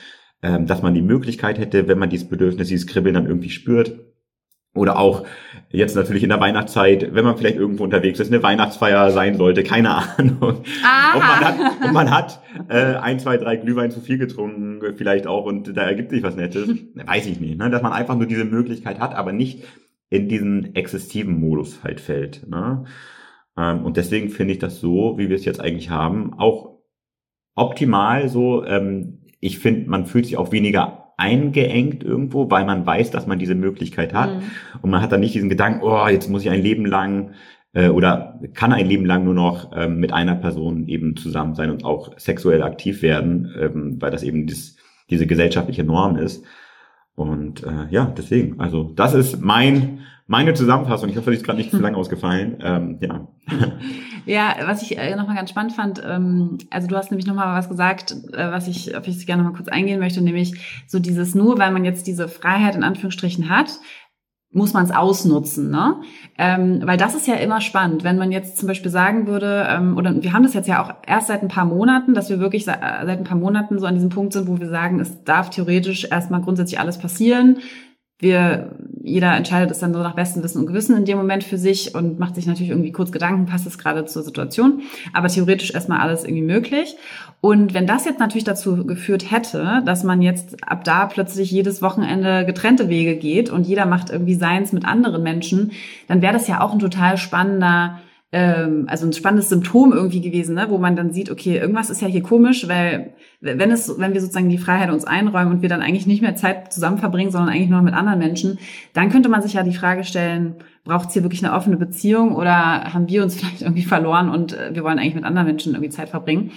ähm, 0.43 0.65
dass 0.65 0.81
man 0.81 0.93
die 0.93 1.01
Möglichkeit 1.01 1.59
hätte, 1.59 1.87
wenn 1.87 1.99
man 1.99 2.09
dieses 2.09 2.29
Bedürfnis, 2.29 2.67
dieses 2.67 2.87
Kribbeln 2.87 3.15
dann 3.15 3.27
irgendwie 3.27 3.49
spürt, 3.49 4.10
oder 4.73 4.97
auch 4.97 5.25
jetzt 5.69 5.95
natürlich 5.95 6.23
in 6.23 6.29
der 6.29 6.39
Weihnachtszeit, 6.39 7.13
wenn 7.13 7.25
man 7.25 7.37
vielleicht 7.37 7.57
irgendwo 7.57 7.83
unterwegs 7.83 8.19
ist, 8.19 8.31
eine 8.31 8.41
Weihnachtsfeier 8.41 9.11
sein 9.11 9.35
sollte, 9.35 9.63
keine 9.63 9.95
Ahnung. 9.95 10.63
Aha. 10.83 11.13
Und 11.13 11.19
man 11.19 11.39
hat, 11.39 11.85
und 11.85 11.93
man 11.93 12.11
hat 12.11 12.41
äh, 12.69 12.95
ein, 12.95 13.19
zwei, 13.19 13.37
drei 13.37 13.57
Glühwein 13.57 13.91
zu 13.91 13.99
viel 13.99 14.17
getrunken, 14.17 14.81
vielleicht 14.95 15.27
auch, 15.27 15.45
und 15.45 15.75
da 15.75 15.83
ergibt 15.83 16.11
sich 16.11 16.23
was 16.23 16.35
Nettes. 16.35 16.69
Weiß 16.95 17.25
ich 17.27 17.39
nicht. 17.39 17.57
Ne? 17.57 17.69
Dass 17.69 17.81
man 17.81 17.91
einfach 17.91 18.15
nur 18.15 18.27
diese 18.27 18.45
Möglichkeit 18.45 18.99
hat, 18.99 19.13
aber 19.13 19.33
nicht 19.33 19.63
in 20.09 20.29
diesen 20.29 20.75
exzessiven 20.75 21.39
Modus 21.39 21.83
halt 21.83 21.99
fällt. 21.99 22.47
Ne? 22.49 22.85
Ähm, 23.57 23.83
und 23.83 23.97
deswegen 23.97 24.29
finde 24.29 24.53
ich 24.53 24.59
das 24.59 24.79
so, 24.79 25.17
wie 25.17 25.29
wir 25.29 25.35
es 25.35 25.45
jetzt 25.45 25.59
eigentlich 25.59 25.89
haben, 25.89 26.33
auch 26.33 26.79
optimal 27.55 28.29
so, 28.29 28.65
ähm, 28.65 29.19
ich 29.39 29.59
finde, 29.59 29.89
man 29.89 30.05
fühlt 30.05 30.25
sich 30.25 30.37
auch 30.37 30.51
weniger 30.51 31.00
eingeengt 31.21 32.03
irgendwo, 32.03 32.49
weil 32.49 32.65
man 32.65 32.85
weiß, 32.85 33.11
dass 33.11 33.27
man 33.27 33.39
diese 33.39 33.55
Möglichkeit 33.55 34.13
hat. 34.13 34.35
Mhm. 34.35 34.41
Und 34.81 34.89
man 34.89 35.01
hat 35.01 35.11
dann 35.11 35.19
nicht 35.19 35.35
diesen 35.35 35.49
Gedanken, 35.49 35.81
oh, 35.83 36.07
jetzt 36.07 36.29
muss 36.29 36.41
ich 36.41 36.49
ein 36.49 36.61
Leben 36.61 36.85
lang 36.85 37.31
äh, 37.73 37.89
oder 37.89 38.39
kann 38.53 38.73
ein 38.73 38.87
Leben 38.87 39.05
lang 39.05 39.23
nur 39.23 39.33
noch 39.33 39.71
ähm, 39.75 39.99
mit 39.99 40.11
einer 40.11 40.35
Person 40.35 40.87
eben 40.87 41.15
zusammen 41.15 41.55
sein 41.55 41.69
und 41.69 41.85
auch 41.85 42.17
sexuell 42.17 42.63
aktiv 42.63 43.01
werden, 43.01 43.53
ähm, 43.59 43.97
weil 43.99 44.11
das 44.11 44.23
eben 44.23 44.47
dies, 44.47 44.77
diese 45.09 45.27
gesellschaftliche 45.27 45.83
Norm 45.83 46.17
ist. 46.17 46.43
Und 47.15 47.63
äh, 47.63 47.87
ja, 47.91 48.11
deswegen, 48.17 48.59
also 48.59 48.91
das 48.95 49.13
ist 49.13 49.41
mein 49.41 49.99
meine 50.27 50.53
Zusammenfassung. 50.53 51.09
Ich 51.09 51.17
hoffe, 51.17 51.29
die 51.29 51.37
ist 51.37 51.43
gerade 51.43 51.57
nicht 51.57 51.71
zu 51.71 51.77
lang 51.81 51.93
ausgefallen. 51.93 52.57
Ähm, 52.63 52.97
ja. 53.01 53.27
Ja, 54.25 54.55
was 54.65 54.81
ich 54.81 54.97
äh, 54.97 55.15
nochmal 55.15 55.35
ganz 55.35 55.49
spannend 55.49 55.73
fand, 55.73 56.01
ähm, 56.05 56.57
also 56.69 56.87
du 56.87 56.95
hast 56.95 57.11
nämlich 57.11 57.27
nochmal 57.27 57.57
was 57.57 57.69
gesagt, 57.69 58.15
äh, 58.33 58.51
was 58.51 58.67
ich, 58.67 58.95
auf 58.95 59.07
ich 59.07 59.25
gerne 59.25 59.43
nochmal 59.43 59.57
kurz 59.57 59.69
eingehen 59.69 59.99
möchte, 59.99 60.21
nämlich 60.21 60.83
so 60.87 60.99
dieses 60.99 61.35
nur, 61.35 61.57
weil 61.57 61.71
man 61.71 61.85
jetzt 61.85 62.07
diese 62.07 62.27
Freiheit 62.27 62.75
in 62.75 62.83
Anführungsstrichen 62.83 63.49
hat, 63.49 63.79
muss 64.53 64.73
man 64.73 64.83
es 64.83 64.91
ausnutzen, 64.91 65.71
ne? 65.71 66.01
Ähm, 66.37 66.81
weil 66.83 66.97
das 66.97 67.15
ist 67.15 67.25
ja 67.25 67.35
immer 67.35 67.61
spannend, 67.61 68.03
wenn 68.03 68.17
man 68.17 68.33
jetzt 68.33 68.57
zum 68.57 68.67
Beispiel 68.67 68.91
sagen 68.91 69.25
würde, 69.25 69.65
ähm, 69.69 69.95
oder 69.97 70.21
wir 70.21 70.33
haben 70.33 70.43
das 70.43 70.53
jetzt 70.53 70.67
ja 70.67 70.83
auch 70.83 70.93
erst 71.07 71.27
seit 71.27 71.41
ein 71.41 71.47
paar 71.47 71.65
Monaten, 71.65 72.13
dass 72.13 72.29
wir 72.29 72.41
wirklich 72.41 72.67
äh, 72.67 72.75
seit 73.05 73.19
ein 73.19 73.23
paar 73.23 73.37
Monaten 73.37 73.79
so 73.79 73.85
an 73.85 73.95
diesem 73.95 74.09
Punkt 74.09 74.33
sind, 74.33 74.47
wo 74.47 74.59
wir 74.59 74.67
sagen, 74.67 74.99
es 74.99 75.23
darf 75.23 75.49
theoretisch 75.49 76.05
erstmal 76.11 76.41
grundsätzlich 76.41 76.79
alles 76.79 76.97
passieren 76.97 77.59
wir, 78.21 78.75
jeder 79.03 79.35
entscheidet 79.35 79.71
es 79.71 79.79
dann 79.79 79.93
so 79.93 79.99
nach 79.99 80.13
bestem 80.13 80.43
Wissen 80.43 80.59
und 80.59 80.67
Gewissen 80.67 80.95
in 80.95 81.05
dem 81.05 81.17
Moment 81.17 81.43
für 81.43 81.57
sich 81.57 81.95
und 81.95 82.19
macht 82.19 82.35
sich 82.35 82.45
natürlich 82.45 82.69
irgendwie 82.69 82.91
kurz 82.91 83.11
Gedanken, 83.11 83.47
passt 83.47 83.65
es 83.65 83.79
gerade 83.79 84.05
zur 84.05 84.21
Situation. 84.21 84.83
Aber 85.11 85.27
theoretisch 85.27 85.73
erstmal 85.73 85.99
alles 85.99 86.23
irgendwie 86.23 86.43
möglich. 86.43 86.95
Und 87.41 87.73
wenn 87.73 87.87
das 87.87 88.05
jetzt 88.05 88.19
natürlich 88.19 88.43
dazu 88.43 88.85
geführt 88.85 89.31
hätte, 89.31 89.81
dass 89.85 90.03
man 90.03 90.21
jetzt 90.21 90.63
ab 90.63 90.83
da 90.83 91.07
plötzlich 91.07 91.49
jedes 91.49 91.81
Wochenende 91.81 92.45
getrennte 92.45 92.89
Wege 92.89 93.15
geht 93.17 93.49
und 93.49 93.65
jeder 93.65 93.87
macht 93.87 94.11
irgendwie 94.11 94.35
seins 94.35 94.71
mit 94.71 94.85
anderen 94.85 95.23
Menschen, 95.23 95.71
dann 96.07 96.21
wäre 96.21 96.33
das 96.33 96.47
ja 96.47 96.61
auch 96.61 96.71
ein 96.71 96.79
total 96.79 97.17
spannender 97.17 97.99
ähm, 98.33 98.85
also 98.87 99.05
ein 99.05 99.13
spannendes 99.13 99.49
Symptom 99.49 99.91
irgendwie 99.91 100.21
gewesen, 100.21 100.55
ne? 100.55 100.67
wo 100.69 100.77
man 100.77 100.95
dann 100.95 101.11
sieht, 101.11 101.29
okay, 101.29 101.57
irgendwas 101.57 101.89
ist 101.89 102.01
ja 102.01 102.07
hier 102.07 102.23
komisch, 102.23 102.67
weil 102.67 103.13
wenn 103.41 103.71
es, 103.71 103.99
wenn 103.99 104.13
wir 104.13 104.21
sozusagen 104.21 104.47
die 104.47 104.57
Freiheit 104.57 104.89
uns 104.89 105.03
einräumen 105.03 105.51
und 105.51 105.61
wir 105.61 105.69
dann 105.69 105.81
eigentlich 105.81 106.07
nicht 106.07 106.21
mehr 106.21 106.35
Zeit 106.35 106.71
zusammen 106.71 106.97
verbringen, 106.97 107.31
sondern 107.31 107.53
eigentlich 107.53 107.69
nur 107.69 107.81
mit 107.81 107.93
anderen 107.93 108.19
Menschen, 108.19 108.57
dann 108.93 109.09
könnte 109.09 109.27
man 109.27 109.41
sich 109.41 109.53
ja 109.53 109.63
die 109.63 109.73
Frage 109.73 110.05
stellen, 110.05 110.55
braucht 110.85 111.09
es 111.09 111.13
hier 111.13 111.23
wirklich 111.23 111.43
eine 111.43 111.53
offene 111.53 111.75
Beziehung 111.75 112.35
oder 112.35 112.93
haben 112.93 113.09
wir 113.09 113.21
uns 113.21 113.35
vielleicht 113.39 113.63
irgendwie 113.63 113.83
verloren 113.83 114.29
und 114.29 114.53
äh, 114.53 114.73
wir 114.73 114.83
wollen 114.83 114.97
eigentlich 114.97 115.15
mit 115.15 115.25
anderen 115.25 115.47
Menschen 115.47 115.73
irgendwie 115.73 115.89
Zeit 115.89 116.09
verbringen? 116.09 116.51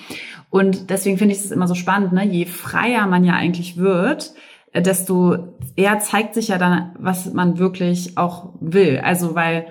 Und 0.51 0.91
deswegen 0.91 1.19
finde 1.19 1.35
ich 1.35 1.41
es 1.41 1.51
immer 1.51 1.67
so 1.67 1.75
spannend, 1.75 2.13
ne? 2.13 2.25
je 2.25 2.45
freier 2.45 3.09
man 3.09 3.25
ja 3.25 3.33
eigentlich 3.33 3.79
wird, 3.79 4.33
äh, 4.73 4.81
desto 4.81 5.55
eher 5.75 5.99
zeigt 5.99 6.35
sich 6.35 6.49
ja 6.49 6.59
dann, 6.59 6.93
was 7.01 7.33
man 7.33 7.59
wirklich 7.59 8.17
auch 8.17 8.53
will. 8.61 9.01
Also 9.03 9.35
weil 9.35 9.67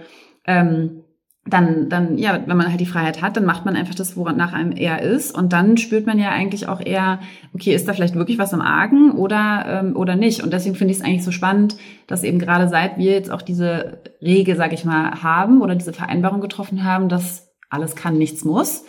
ähm, 0.45 1.02
dann, 1.45 1.89
dann, 1.89 2.17
ja, 2.17 2.41
wenn 2.45 2.55
man 2.55 2.69
halt 2.69 2.79
die 2.79 2.85
Freiheit 2.85 3.21
hat, 3.21 3.35
dann 3.35 3.43
macht 3.43 3.65
man 3.65 3.75
einfach 3.75 3.95
das, 3.95 4.15
woran 4.15 4.37
nach 4.37 4.53
einem 4.53 4.71
eher 4.71 5.01
ist. 5.01 5.37
Und 5.37 5.51
dann 5.51 5.75
spürt 5.75 6.05
man 6.05 6.17
ja 6.17 6.29
eigentlich 6.29 6.69
auch 6.69 6.79
eher, 6.79 7.19
okay, 7.53 7.75
ist 7.75 7.85
da 7.87 7.93
vielleicht 7.93 8.15
wirklich 8.15 8.37
was 8.37 8.53
im 8.53 8.61
Argen 8.61 9.11
oder, 9.11 9.65
ähm, 9.67 9.95
oder 9.97 10.15
nicht? 10.15 10.41
Und 10.41 10.53
deswegen 10.53 10.75
finde 10.75 10.93
ich 10.93 10.99
es 10.99 11.05
eigentlich 11.05 11.25
so 11.25 11.31
spannend, 11.31 11.75
dass 12.07 12.23
eben 12.23 12.39
gerade 12.39 12.69
seit 12.69 12.97
wir 12.97 13.11
jetzt 13.11 13.29
auch 13.29 13.41
diese 13.41 14.01
Regel, 14.21 14.55
sag 14.55 14.71
ich 14.71 14.85
mal, 14.85 15.21
haben 15.21 15.61
oder 15.61 15.75
diese 15.75 15.91
Vereinbarung 15.91 16.39
getroffen 16.39 16.85
haben, 16.85 17.09
dass 17.09 17.51
alles 17.69 17.95
kann, 17.95 18.17
nichts 18.17 18.45
muss, 18.45 18.85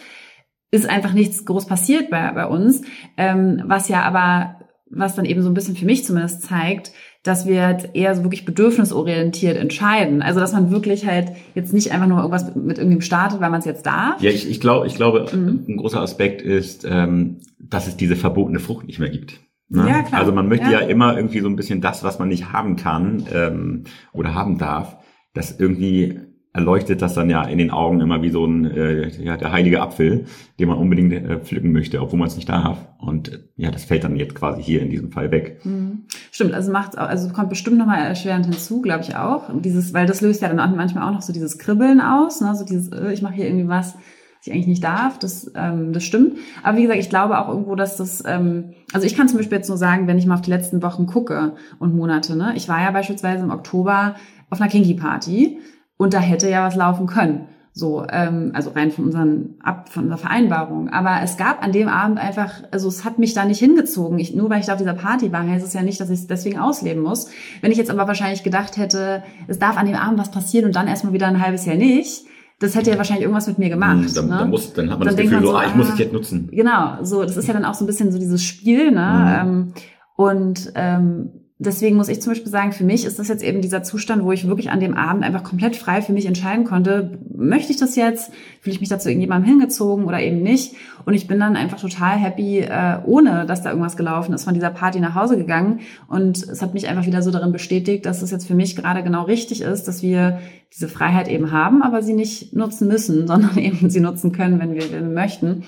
ist 0.71 0.89
einfach 0.89 1.13
nichts 1.13 1.45
groß 1.47 1.67
passiert 1.67 2.09
bei, 2.09 2.31
bei 2.33 2.47
uns. 2.47 2.83
Ähm, 3.17 3.65
was 3.67 3.89
ja 3.89 4.03
aber, 4.03 4.61
was 4.89 5.17
dann 5.17 5.25
eben 5.25 5.43
so 5.43 5.51
ein 5.51 5.55
bisschen 5.55 5.77
für 5.77 5.87
mich 5.87 6.05
zumindest 6.05 6.43
zeigt, 6.43 6.93
dass 7.25 7.47
wir 7.47 7.63
halt 7.65 7.91
eher 7.95 8.15
so 8.15 8.23
wirklich 8.23 8.45
bedürfnisorientiert 8.45 9.57
entscheiden. 9.57 10.23
Also 10.23 10.41
dass 10.41 10.53
man 10.53 10.71
wirklich 10.71 11.07
halt 11.07 11.33
jetzt 11.55 11.73
nicht 11.73 11.91
einfach 11.91 12.07
nur 12.07 12.19
irgendwas 12.19 12.55
mit 12.55 12.77
irgendwem 12.77 13.01
startet, 13.01 13.41
weil 13.41 13.51
man 13.51 13.61
es 13.61 13.65
jetzt 13.65 13.87
darf. 13.87 14.21
Ja, 14.21 14.31
ich, 14.31 14.49
ich 14.49 14.61
glaube, 14.61 14.87
ich 14.87 14.95
glaube, 14.95 15.27
mhm. 15.35 15.65
ein 15.67 15.77
großer 15.79 16.01
Aspekt 16.01 16.43
ist, 16.43 16.87
ähm, 16.89 17.39
dass 17.59 17.89
es 17.89 17.97
diese 17.97 18.15
verbotene 18.15 18.61
Frucht 18.61 18.87
nicht 18.87 18.99
mehr 18.99 19.09
gibt. 19.09 19.41
Ne? 19.71 19.89
Ja, 19.89 20.03
klar. 20.03 20.21
Also 20.21 20.33
man 20.33 20.49
möchte 20.49 20.67
ja. 20.67 20.83
ja. 20.83 20.87
immer 20.87 21.17
irgendwie 21.17 21.41
so 21.41 21.49
ein 21.49 21.57
bisschen 21.57 21.81
das, 21.81 22.05
was 22.05 22.19
man 22.19 22.29
nicht 22.29 22.53
haben 22.53 22.77
kann 22.77 23.27
ähm, 23.33 23.85
oder 24.13 24.35
haben 24.35 24.59
darf, 24.59 24.99
das 25.33 25.59
irgendwie 25.59 26.21
erleuchtet 26.55 27.03
das 27.03 27.15
dann 27.15 27.29
ja 27.29 27.43
in 27.43 27.59
den 27.59 27.73
Augen 27.73 28.01
immer 28.01 28.23
wie 28.23 28.31
so 28.31 28.47
ein 28.47 28.65
äh, 28.65 29.09
ja, 29.23 29.37
der 29.37 29.51
heilige 29.51 29.83
Apfel, 29.83 30.27
den 30.61 30.69
man 30.69 30.79
unbedingt 30.79 31.13
äh, 31.13 31.41
pflücken 31.41 31.73
möchte, 31.73 32.01
obwohl 32.01 32.21
man 32.21 32.29
es 32.29 32.37
nicht 32.37 32.49
darf. 32.49 32.79
Und 32.99 33.33
äh, 33.33 33.39
ja, 33.57 33.73
das 33.73 33.85
fällt 33.85 34.05
dann 34.05 34.15
jetzt 34.15 34.37
quasi 34.37 34.63
hier 34.63 34.81
in 34.81 34.89
diesem 34.89 35.11
Fall 35.11 35.33
weg. 35.33 35.61
Mhm. 35.65 36.05
Stimmt, 36.31 36.55
also 36.55 36.71
macht 36.71 36.97
also 36.97 37.29
kommt 37.31 37.49
bestimmt 37.49 37.77
nochmal 37.77 38.07
erschwerend 38.07 38.47
hinzu, 38.47 38.81
glaube 38.81 39.03
ich 39.03 39.17
auch. 39.17 39.51
Dieses, 39.61 39.93
weil 39.95 40.07
das 40.07 40.21
löst 40.21 40.43
ja 40.43 40.49
dann 40.49 40.61
auch 40.61 40.75
manchmal 40.75 41.09
auch 41.09 41.13
noch 41.13 41.23
so 41.23 41.33
dieses 41.33 41.59
Kribbeln 41.59 42.01
aus, 42.01 42.41
ne? 42.41 42.55
so 42.55 42.65
dieses, 42.65 42.89
äh, 42.93 43.13
ich 43.13 43.21
mache 43.21 43.35
hier 43.35 43.47
irgendwie 43.47 43.67
was, 43.67 43.95
was 43.95 44.47
ich 44.47 44.53
eigentlich 44.53 44.69
nicht 44.69 44.85
darf. 44.85 45.19
Das, 45.19 45.51
ähm, 45.57 45.93
das 45.93 46.05
stimmt. 46.05 46.39
Aber 46.63 46.79
wie 46.79 46.83
gesagt, 46.83 47.01
ich 47.01 47.11
glaube 47.11 47.37
auch 47.37 47.49
irgendwo, 47.49 47.75
dass 47.75 47.97
das, 47.97 48.23
ähm, 48.29 48.75
also 48.93 49.09
ich 49.09 49.17
kann 49.17 49.27
zum 49.27 49.39
Beispiel 49.39 49.59
jetzt 49.59 49.69
nur 49.69 49.79
sagen, 49.79 50.07
wenn 50.07 50.19
ich 50.19 50.27
mal 50.27 50.35
auf 50.35 50.43
die 50.43 50.51
letzten 50.51 50.85
Wochen 50.85 51.07
gucke 51.07 51.55
und 51.81 51.97
Monate, 51.97 52.37
ne, 52.37 52.53
ich 52.55 52.69
war 52.69 52.81
ja 52.81 52.93
beispielsweise 52.93 53.43
im 53.43 53.51
Oktober 53.51 54.15
auf 54.51 54.61
einer 54.61 54.71
Kinky 54.71 54.95
Party 54.95 55.59
und 56.05 56.13
da 56.13 56.21
hätte 56.21 56.51
ja 56.51 56.67
was 56.67 56.77
laufen 56.77 57.07
können. 57.07 57.49
So, 57.73 58.07
ähm, 58.09 58.53
also 58.55 58.71
rein 58.71 58.93
von 58.93 59.07
unseren 59.07 59.55
ab 59.61 59.89
von 59.89 60.05
unserer 60.05 60.19
Vereinbarung. 60.19 60.91
Aber 60.91 61.23
es 61.25 61.39
gab 61.39 61.65
an 61.65 61.73
dem 61.73 61.89
Abend 61.89 62.19
einfach, 62.19 62.63
also 62.71 62.89
es 62.89 63.07
hat 63.07 63.19
mich 63.19 63.33
da 63.33 63.47
nicht 63.47 63.59
hingezogen. 63.59 64.19
Ich, 64.19 64.35
nur 64.35 64.51
weil 64.51 64.61
ich 64.61 64.67
da 64.67 64.75
auf 64.75 64.79
dieser 64.79 64.93
Party 64.93 65.33
war, 65.33 65.49
heißt 65.49 65.67
es 65.67 65.73
ja 65.73 65.83
nicht, 65.83 65.99
dass 65.99 66.11
ich 66.11 66.21
es 66.21 66.27
deswegen 66.27 66.59
ausleben 66.59 67.03
muss. 67.03 67.31
Wenn 67.63 67.73
ich 67.73 67.79
jetzt 67.79 67.91
aber 67.91 68.07
wahrscheinlich 68.07 68.43
gedacht 68.43 68.77
hätte, 68.77 69.23
es 69.49 69.59
darf 69.59 69.79
an 69.79 69.87
dem 69.87 69.97
Abend 69.97 70.21
was 70.21 70.31
passieren 70.31 70.67
und 70.67 70.77
dann 70.77 70.89
erstmal 70.89 71.15
wieder 71.15 71.27
ein 71.27 71.43
halbes 71.43 71.65
Jahr 71.65 71.77
nicht, 71.77 72.27
das 72.61 72.77
hätte 72.77 72.91
ja 72.91 72.99
wahrscheinlich 72.99 73.25
irgendwas 73.25 73.49
mit 73.49 73.59
mir 73.59 73.71
gemacht. 73.71 74.07
Hm, 74.07 74.15
dann, 74.15 74.29
ne? 74.29 74.37
dann, 74.41 74.51
muss, 74.51 74.73
dann 74.75 74.91
hat 74.91 74.99
man 74.99 75.09
Dann 75.09 75.17
das 75.17 75.25
Gefühl, 75.25 75.31
denkt 75.31 75.47
so, 75.47 75.53
man 75.55 75.65
ah, 75.65 75.67
ich 75.67 75.75
muss 75.75 75.89
ah, 75.89 75.93
es 75.95 75.99
jetzt 75.99 76.13
nutzen. 76.13 76.49
Genau, 76.53 76.99
so, 77.03 77.23
das 77.23 77.39
ist 77.39 77.49
ja 77.49 77.55
dann 77.55 77.65
auch 77.65 77.75
so 77.75 77.85
ein 77.85 77.87
bisschen 77.87 78.13
so 78.13 78.19
dieses 78.19 78.45
Spiel, 78.45 78.93
ne? 78.93 79.41
Ähm, 79.41 79.73
und 80.17 80.71
ähm, 80.77 81.44
deswegen 81.67 81.97
muss 81.97 82.09
ich 82.09 82.21
zum 82.23 82.33
Beispiel 82.33 82.51
sagen, 82.51 82.73
für 82.73 82.85
mich 82.85 83.05
ist 83.05 83.19
das 83.19 83.29
jetzt 83.29 83.43
eben 83.43 83.61
dieser 83.61 83.83
Zustand, 83.83 84.25
wo 84.25 84.33
ich 84.33 84.47
wirklich 84.47 84.71
an 84.71 84.81
dem 84.81 84.97
Abend 84.97 85.25
einfach 85.25 85.43
komplett 85.43 85.77
frei 85.77 86.03
für 86.03 86.13
mich 86.13 86.27
entscheiden 86.27 86.65
konnte, 86.65 87.19
möchte 87.35 87.73
ich 87.73 87.79
das 87.79 87.97
jetzt, 87.97 88.33
fühle 88.61 88.75
ich 88.75 88.81
mich 88.81 88.89
dazu 88.89 89.09
irgendjemandem 89.09 89.51
hingezogen 89.51 90.05
oder 90.05 90.21
eben 90.21 90.43
nicht. 90.43 90.75
Und 91.05 91.15
ich 91.15 91.27
bin 91.27 91.39
dann 91.39 91.57
einfach 91.57 91.81
total 91.81 92.17
happy, 92.17 92.61
äh, 92.61 92.99
ohne 93.05 93.47
dass 93.47 93.63
da 93.63 93.71
irgendwas 93.71 93.97
gelaufen 93.97 94.35
ist, 94.35 94.45
von 94.45 94.55
dieser 94.55 94.71
Party 94.71 95.01
nach 95.01 95.15
Hause 95.15 95.37
gegangen. 95.37 95.81
Und 96.09 96.43
es 96.43 96.63
hat 96.63 96.75
mich 96.75 96.89
einfach 96.89 97.07
wieder 97.07 97.23
so 97.23 97.31
darin 97.31 97.53
bestätigt, 97.53 98.07
dass 98.07 98.23
es 98.23 98.31
jetzt 98.31 98.47
für 98.47 98.55
mich 98.55 98.77
gerade 98.77 99.03
genau 99.03 99.23
richtig 99.23 99.63
ist, 99.63 99.89
dass 99.89 100.03
wir 100.03 100.39
diese 100.73 100.89
Freiheit 100.89 101.29
eben 101.29 101.53
haben, 101.53 101.83
aber 101.83 102.03
sie 102.03 102.15
nicht 102.15 102.55
nutzen 102.55 102.89
müssen, 102.89 103.27
sondern 103.27 103.59
eben 103.59 103.91
sie 103.91 104.01
nutzen 104.01 104.33
können, 104.33 104.59
wenn 104.61 104.75
wir, 104.75 104.91
wenn 104.93 105.09
wir 105.09 105.15
möchten. 105.15 105.65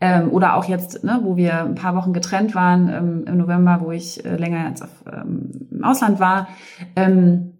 Ähm, 0.00 0.30
oder 0.30 0.56
auch 0.56 0.66
jetzt, 0.66 1.04
ne, 1.04 1.20
wo 1.22 1.36
wir 1.36 1.60
ein 1.60 1.74
paar 1.74 1.96
Wochen 1.96 2.12
getrennt 2.12 2.54
waren 2.54 2.88
ähm, 2.88 3.24
im 3.26 3.38
November, 3.38 3.78
wo 3.80 3.92
ich 3.92 4.24
äh, 4.24 4.36
länger 4.36 4.68
jetzt 4.68 4.82
auf, 4.82 5.04
ähm, 5.10 5.50
im 5.70 5.84
Ausland 5.84 6.20
war. 6.20 6.48
Ähm, 6.94 7.54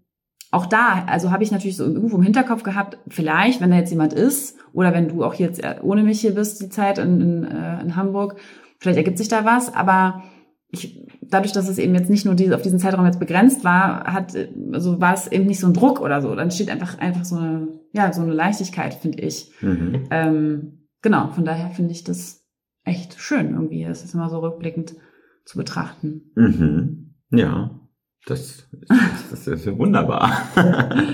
auch 0.50 0.66
da, 0.66 1.04
also 1.06 1.30
habe 1.30 1.42
ich 1.42 1.50
natürlich 1.50 1.76
so 1.76 1.84
irgendwo 1.84 2.16
im 2.16 2.22
Hinterkopf 2.22 2.62
gehabt, 2.62 2.98
vielleicht, 3.08 3.60
wenn 3.60 3.70
da 3.70 3.76
jetzt 3.76 3.90
jemand 3.90 4.12
ist, 4.12 4.58
oder 4.72 4.92
wenn 4.92 5.08
du 5.08 5.24
auch 5.24 5.34
jetzt 5.34 5.62
äh, 5.64 5.76
ohne 5.82 6.02
mich 6.02 6.20
hier 6.20 6.34
bist, 6.34 6.62
die 6.62 6.68
Zeit 6.68 6.98
in, 6.98 7.20
in, 7.20 7.44
äh, 7.44 7.80
in 7.80 7.96
Hamburg, 7.96 8.36
vielleicht 8.78 8.98
ergibt 8.98 9.18
sich 9.18 9.28
da 9.28 9.44
was, 9.44 9.74
aber 9.74 10.22
ich, 10.70 11.06
dadurch, 11.22 11.52
dass 11.52 11.68
es 11.68 11.78
eben 11.78 11.94
jetzt 11.94 12.10
nicht 12.10 12.24
nur 12.24 12.34
diese, 12.34 12.54
auf 12.54 12.62
diesen 12.62 12.78
Zeitraum 12.78 13.06
jetzt 13.06 13.20
begrenzt 13.20 13.64
war, 13.64 14.04
hat, 14.04 14.34
also 14.72 15.00
war 15.00 15.14
es 15.14 15.30
eben 15.30 15.46
nicht 15.46 15.60
so 15.60 15.66
ein 15.66 15.74
Druck 15.74 16.00
oder 16.00 16.20
so. 16.20 16.34
Dann 16.34 16.50
steht 16.50 16.70
einfach, 16.70 16.98
einfach 16.98 17.24
so 17.24 17.36
eine, 17.36 17.68
ja, 17.92 18.12
so 18.12 18.22
eine 18.22 18.32
Leichtigkeit, 18.32 18.94
finde 18.94 19.20
ich. 19.20 19.50
Mhm. 19.60 20.04
Ähm, 20.10 20.85
genau, 21.06 21.28
von 21.28 21.44
daher 21.44 21.70
finde 21.70 21.92
ich 21.92 22.02
das 22.02 22.44
echt 22.82 23.20
schön 23.20 23.52
irgendwie, 23.52 23.84
das 23.84 24.02
ist 24.02 24.14
immer 24.14 24.28
so 24.28 24.40
rückblickend 24.40 24.96
zu 25.44 25.56
betrachten. 25.56 26.32
Mhm. 26.34 27.14
Ja, 27.30 27.78
das, 28.26 28.68
das, 28.88 28.98
das 29.30 29.46
ist 29.46 29.78
wunderbar. 29.78 30.32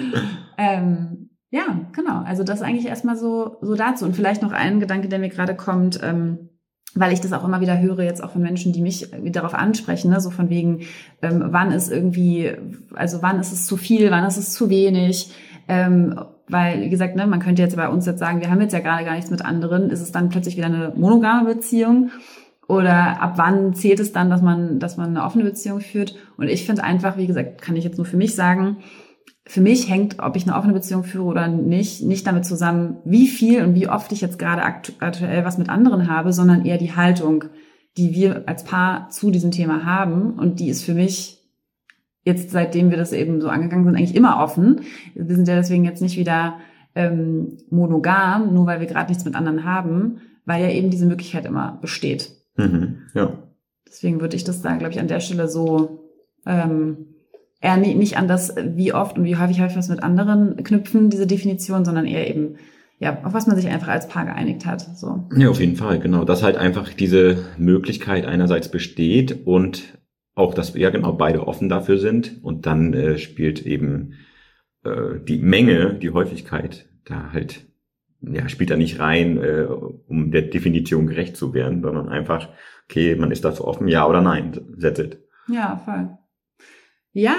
Ähm, 0.59 1.31
ja, 1.51 1.65
genau. 1.93 2.23
Also 2.23 2.45
das 2.45 2.63
eigentlich 2.63 2.87
erstmal 2.87 3.17
so, 3.17 3.57
so 3.63 3.75
dazu. 3.75 4.05
Und 4.05 4.15
vielleicht 4.15 4.43
noch 4.43 4.53
ein 4.53 4.79
Gedanke, 4.81 5.09
der 5.09 5.19
mir 5.19 5.31
gerade 5.31 5.57
kommt, 5.57 5.99
ähm, 6.01 6.51
weil 6.95 7.13
ich 7.13 7.21
das 7.21 7.33
auch 7.33 7.43
immer 7.43 7.61
wieder 7.61 7.81
höre, 7.81 8.01
jetzt 8.03 8.23
auch 8.23 8.31
von 8.31 8.43
Menschen, 8.43 8.73
die 8.73 8.83
mich 8.83 9.11
darauf 9.33 9.55
ansprechen, 9.55 10.11
ne? 10.11 10.21
so 10.21 10.31
von 10.31 10.51
wegen, 10.51 10.83
ähm, 11.21 11.43
wann 11.47 11.73
ist 11.73 11.91
irgendwie, 11.91 12.53
also 12.95 13.23
wann 13.23 13.41
ist 13.41 13.51
es 13.51 13.67
zu 13.67 13.79
viel, 13.79 14.11
wann 14.13 14.25
ist 14.25 14.37
es 14.37 14.53
zu 14.53 14.69
wenig. 14.71 15.33
Ähm, 15.67 16.21
weil, 16.53 16.83
wie 16.83 16.91
gesagt, 16.91 17.17
ne, 17.17 17.27
man 17.27 17.41
könnte 17.41 17.63
jetzt 17.63 17.77
bei 17.77 17.89
uns 17.89 18.07
jetzt 18.07 18.19
sagen, 18.19 18.41
wir 18.41 18.51
haben 18.51 18.61
jetzt 18.61 18.73
ja 18.73 18.81
gerade 18.81 19.05
gar 19.05 19.15
nichts 19.15 19.31
mit 19.31 19.45
anderen, 19.45 19.91
ist 19.91 20.01
es 20.01 20.13
dann 20.13 20.29
plötzlich 20.29 20.57
wieder 20.57 20.67
eine 20.67 20.93
monogame 20.95 21.55
Beziehung? 21.55 22.11
Oder 22.69 23.21
ab 23.21 23.35
wann 23.37 23.75
zählt 23.75 24.01
es 24.01 24.13
dann, 24.13 24.31
dass 24.31 24.41
man, 24.41 24.79
dass 24.79 24.97
man 24.97 25.09
eine 25.09 25.25
offene 25.25 25.45
Beziehung 25.45 25.81
führt? 25.81 26.15
Und 26.37 26.49
ich 26.49 26.65
finde 26.65 26.85
einfach, 26.85 27.17
wie 27.17 27.27
gesagt, 27.27 27.61
kann 27.61 27.77
ich 27.77 27.85
jetzt 27.85 27.97
nur 27.99 28.07
für 28.07 28.17
mich 28.17 28.35
sagen, 28.35 28.79
für 29.45 29.61
mich 29.61 29.91
hängt, 29.91 30.21
ob 30.21 30.37
ich 30.37 30.45
eine 30.45 30.57
offene 30.57 30.73
Beziehung 30.73 31.03
führe 31.03 31.25
oder 31.25 31.49
nicht, 31.49 32.03
nicht 32.03 32.27
damit 32.27 32.47
zusammen, 32.47 32.99
wie 33.05 33.27
viel 33.27 33.65
und 33.65 33.75
wie 33.75 33.89
oft 33.89 34.13
ich 34.13 34.21
jetzt 34.21 34.39
gerade 34.39 34.63
aktu 34.63 34.93
aktuell 35.01 35.45
was 35.45 35.59
mit 35.59 35.69
anderen 35.69 36.09
habe, 36.09 36.33
sondern 36.33 36.65
eher 36.65 36.79
die 36.79 36.95
Haltung, 36.95 37.45
die 37.97 38.15
wir 38.15 38.45
als 38.47 38.65
Paar 38.65 39.09
zu 39.11 39.31
diesem 39.31 39.51
Thema 39.51 39.85
haben. 39.85 40.39
Und 40.39 40.61
die 40.61 40.69
ist 40.69 40.85
für 40.85 40.95
mich 40.95 41.42
jetzt, 42.25 42.51
seitdem 42.51 42.91
wir 42.91 42.97
das 42.97 43.13
eben 43.13 43.41
so 43.41 43.49
angegangen 43.49 43.85
sind, 43.85 43.97
eigentlich 43.97 44.15
immer 44.15 44.43
offen. 44.43 44.83
Wir 45.15 45.35
sind 45.35 45.49
ja 45.49 45.57
deswegen 45.57 45.85
jetzt 45.85 46.03
nicht 46.03 46.17
wieder 46.17 46.59
ähm, 46.95 47.59
monogam, 47.71 48.55
nur 48.55 48.67
weil 48.67 48.81
wir 48.81 48.87
gerade 48.87 49.11
nichts 49.11 49.25
mit 49.25 49.35
anderen 49.35 49.65
haben, 49.65 50.19
weil 50.45 50.63
ja 50.63 50.71
eben 50.71 50.91
diese 50.91 51.07
Möglichkeit 51.07 51.47
immer 51.47 51.79
besteht. 51.81 52.31
Mhm. 52.57 52.99
Ja. 53.15 53.39
Deswegen 53.87 54.21
würde 54.21 54.37
ich 54.37 54.45
das 54.45 54.63
da, 54.63 54.77
glaube 54.77 54.93
ich, 54.93 55.01
an 55.01 55.09
der 55.09 55.21
Stelle 55.21 55.49
so 55.49 56.09
ähm, 56.47 57.13
eher 57.61 57.77
nicht 57.77 58.17
an 58.17 58.29
das, 58.29 58.55
wie 58.57 58.93
oft 58.93 59.19
und 59.19 59.25
wie 59.25 59.37
häufig 59.37 59.61
habe 59.61 59.71
ich 59.71 59.77
was 59.77 59.89
mit 59.89 60.03
anderen 60.03 60.57
knüpfen, 60.63 61.11
diese 61.11 61.27
Definition, 61.27 61.85
sondern 61.85 62.07
eher 62.07 62.29
eben, 62.29 62.57
ja, 62.99 63.23
auf 63.25 63.35
was 63.35 63.47
man 63.47 63.57
sich 63.57 63.69
einfach 63.69 63.89
als 63.89 64.09
Paar 64.09 64.25
geeinigt 64.25 64.67
hat. 64.67 64.81
So. 64.97 65.29
Ja, 65.37 65.49
auf 65.49 65.61
jeden 65.61 65.77
Fall, 65.77 65.99
genau. 65.99 66.25
Dass 66.25 66.43
halt 66.43 66.57
einfach 66.57 66.93
diese 66.93 67.45
Möglichkeit 67.59 68.27
einerseits 68.27 68.71
besteht 68.71 69.47
und 69.47 69.99
auch, 70.35 70.55
dass 70.55 70.75
wir 70.75 70.81
ja 70.81 70.91
genau 70.91 71.13
beide 71.13 71.47
offen 71.47 71.69
dafür 71.69 71.99
sind 71.99 72.43
und 72.43 72.67
dann 72.67 72.95
äh, 72.95 73.19
spielt 73.19 73.67
eben 73.67 74.15
äh, 74.85 75.21
die 75.21 75.39
Menge, 75.39 75.95
die 75.95 76.11
Häufigkeit 76.11 76.89
da 77.05 77.33
halt, 77.33 77.67
ja, 78.21 78.49
spielt 78.49 78.71
da 78.71 78.77
nicht 78.77 78.99
rein, 78.99 79.43
äh, 79.43 79.67
um 80.07 80.31
der 80.31 80.43
Definition 80.43 81.07
gerecht 81.07 81.37
zu 81.37 81.53
werden, 81.53 81.83
sondern 81.83 82.09
einfach, 82.09 82.49
okay, 82.89 83.15
man 83.17 83.31
ist 83.31 83.45
dafür 83.45 83.67
offen, 83.67 83.89
ja 83.89 84.07
oder 84.07 84.21
nein, 84.21 84.53
that's 84.81 84.99
it. 84.99 85.19
Ja, 85.49 85.81
voll. 85.85 86.17
Ja, 87.13 87.35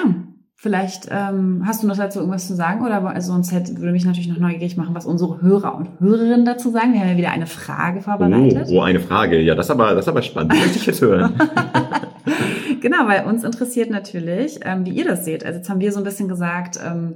vielleicht 0.55 1.07
ähm, 1.09 1.63
hast 1.65 1.81
du 1.81 1.87
noch 1.87 1.97
dazu 1.97 2.19
irgendwas 2.19 2.47
zu 2.47 2.55
sagen 2.55 2.85
oder 2.85 3.03
also 3.07 3.31
sonst 3.31 3.51
hätte, 3.51 3.77
würde 3.77 3.91
mich 3.91 4.05
natürlich 4.05 4.27
noch 4.27 4.37
neugierig 4.37 4.77
machen, 4.77 4.93
was 4.93 5.07
unsere 5.07 5.41
Hörer 5.41 5.75
und 5.75 5.99
Hörerinnen 5.99 6.45
dazu 6.45 6.69
sagen. 6.69 6.93
Wir 6.93 6.99
haben 6.99 7.09
ja 7.09 7.17
wieder 7.17 7.31
eine 7.31 7.47
Frage 7.47 8.01
vorbereitet. 8.01 8.67
Oh, 8.69 8.77
oh, 8.77 8.81
eine 8.81 8.99
Frage. 8.99 9.39
Ja, 9.39 9.55
das 9.55 9.67
ist 9.67 9.71
aber, 9.71 9.95
das 9.95 10.05
ist 10.05 10.09
aber 10.09 10.21
spannend. 10.21 10.53
Möchte 10.53 10.77
ich 10.77 10.85
jetzt 10.85 11.01
hören. 11.01 11.33
genau, 12.83 13.07
weil 13.07 13.25
uns 13.25 13.43
interessiert 13.43 13.89
natürlich, 13.89 14.59
ähm, 14.63 14.85
wie 14.85 14.91
ihr 14.91 15.05
das 15.05 15.25
seht. 15.25 15.43
Also 15.43 15.57
jetzt 15.57 15.69
haben 15.69 15.79
wir 15.79 15.91
so 15.91 15.97
ein 15.97 16.03
bisschen 16.03 16.27
gesagt, 16.27 16.79
ähm, 16.85 17.15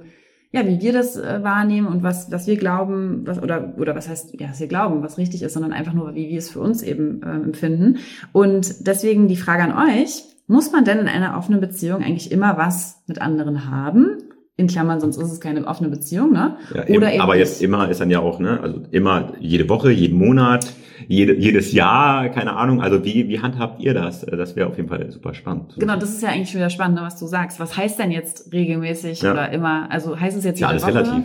ja, 0.51 0.65
wie 0.65 0.81
wir 0.81 0.93
das 0.93 1.17
äh, 1.17 1.43
wahrnehmen 1.43 1.87
und 1.87 2.01
was, 2.01 2.31
was 2.31 2.47
wir 2.47 2.55
glauben, 2.55 3.27
was, 3.27 3.41
oder, 3.41 3.73
oder 3.77 3.95
was 3.95 4.09
heißt, 4.09 4.39
ja, 4.39 4.49
was 4.49 4.59
wir 4.59 4.67
glauben, 4.67 5.03
was 5.03 5.17
richtig 5.17 5.43
ist, 5.43 5.53
sondern 5.53 5.73
einfach 5.73 5.93
nur, 5.93 6.15
wie 6.15 6.29
wir 6.29 6.37
es 6.37 6.49
für 6.49 6.61
uns 6.61 6.81
eben 6.81 7.21
äh, 7.21 7.29
empfinden. 7.29 7.97
Und 8.31 8.87
deswegen 8.87 9.27
die 9.27 9.35
Frage 9.35 9.63
an 9.63 9.89
euch, 9.89 10.23
muss 10.47 10.71
man 10.71 10.85
denn 10.85 10.99
in 10.99 11.09
einer 11.09 11.37
offenen 11.37 11.59
Beziehung 11.59 12.01
eigentlich 12.01 12.31
immer 12.31 12.57
was 12.57 13.03
mit 13.07 13.21
anderen 13.21 13.69
haben? 13.69 14.17
In 14.55 14.67
Klammern, 14.67 15.01
sonst 15.01 15.17
ist 15.17 15.31
es 15.31 15.41
keine 15.41 15.67
offene 15.67 15.89
Beziehung, 15.89 16.31
ne? 16.31 16.57
Ja, 16.73 16.87
Oder 16.87 17.13
eben 17.13 17.21
aber 17.21 17.35
jetzt 17.35 17.61
immer 17.61 17.89
ist 17.89 17.99
dann 17.99 18.09
ja 18.09 18.21
auch, 18.21 18.39
ne, 18.39 18.59
also 18.59 18.81
immer 18.89 19.33
jede 19.39 19.69
Woche, 19.69 19.91
jeden 19.91 20.17
Monat, 20.17 20.73
jede, 21.07 21.35
jedes 21.35 21.71
Jahr, 21.71 22.29
keine 22.29 22.53
Ahnung. 22.55 22.81
Also 22.81 23.03
wie, 23.05 23.27
wie 23.29 23.39
handhabt 23.41 23.81
ihr 23.81 23.93
das? 23.93 24.21
Das 24.25 24.55
wäre 24.55 24.67
auf 24.67 24.77
jeden 24.77 24.89
Fall 24.89 25.09
super 25.11 25.33
spannend. 25.33 25.75
Genau, 25.79 25.95
das 25.95 26.09
ist 26.09 26.21
ja 26.21 26.29
eigentlich 26.29 26.49
schon 26.49 26.59
wieder 26.59 26.69
spannend, 26.69 26.97
ne, 26.97 27.01
was 27.03 27.17
du 27.19 27.25
sagst. 27.27 27.59
Was 27.59 27.75
heißt 27.77 27.97
denn 27.99 28.11
jetzt 28.11 28.51
regelmäßig 28.53 29.21
Ja. 29.21 29.31
oder 29.31 29.51
immer? 29.51 29.89
Also 29.91 30.19
heißt 30.19 30.37
es 30.37 30.43
jetzt 30.43 30.59
Ja, 30.59 30.67
alles 30.67 30.83
Woche? 30.83 30.93
relativ. 30.95 31.23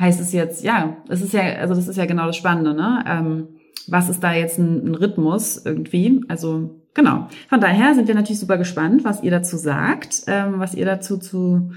Heißt 0.00 0.20
es 0.20 0.32
jetzt, 0.32 0.64
ja, 0.64 0.96
es 1.08 1.20
ist 1.20 1.32
ja, 1.34 1.42
also 1.42 1.74
das 1.74 1.86
ist 1.86 1.96
ja 1.96 2.06
genau 2.06 2.26
das 2.26 2.36
Spannende, 2.36 2.74
ne? 2.74 3.04
Ähm, 3.06 3.48
was 3.88 4.08
ist 4.08 4.20
da 4.24 4.32
jetzt 4.32 4.58
ein, 4.58 4.86
ein 4.86 4.94
Rhythmus 4.94 5.64
irgendwie? 5.66 6.22
Also 6.28 6.82
genau. 6.94 7.28
Von 7.48 7.60
daher 7.60 7.94
sind 7.94 8.08
wir 8.08 8.14
natürlich 8.14 8.40
super 8.40 8.56
gespannt, 8.58 9.04
was 9.04 9.22
ihr 9.22 9.30
dazu 9.30 9.56
sagt, 9.58 10.22
ähm, 10.28 10.54
was 10.58 10.74
ihr 10.74 10.86
dazu 10.86 11.18
zu, 11.18 11.72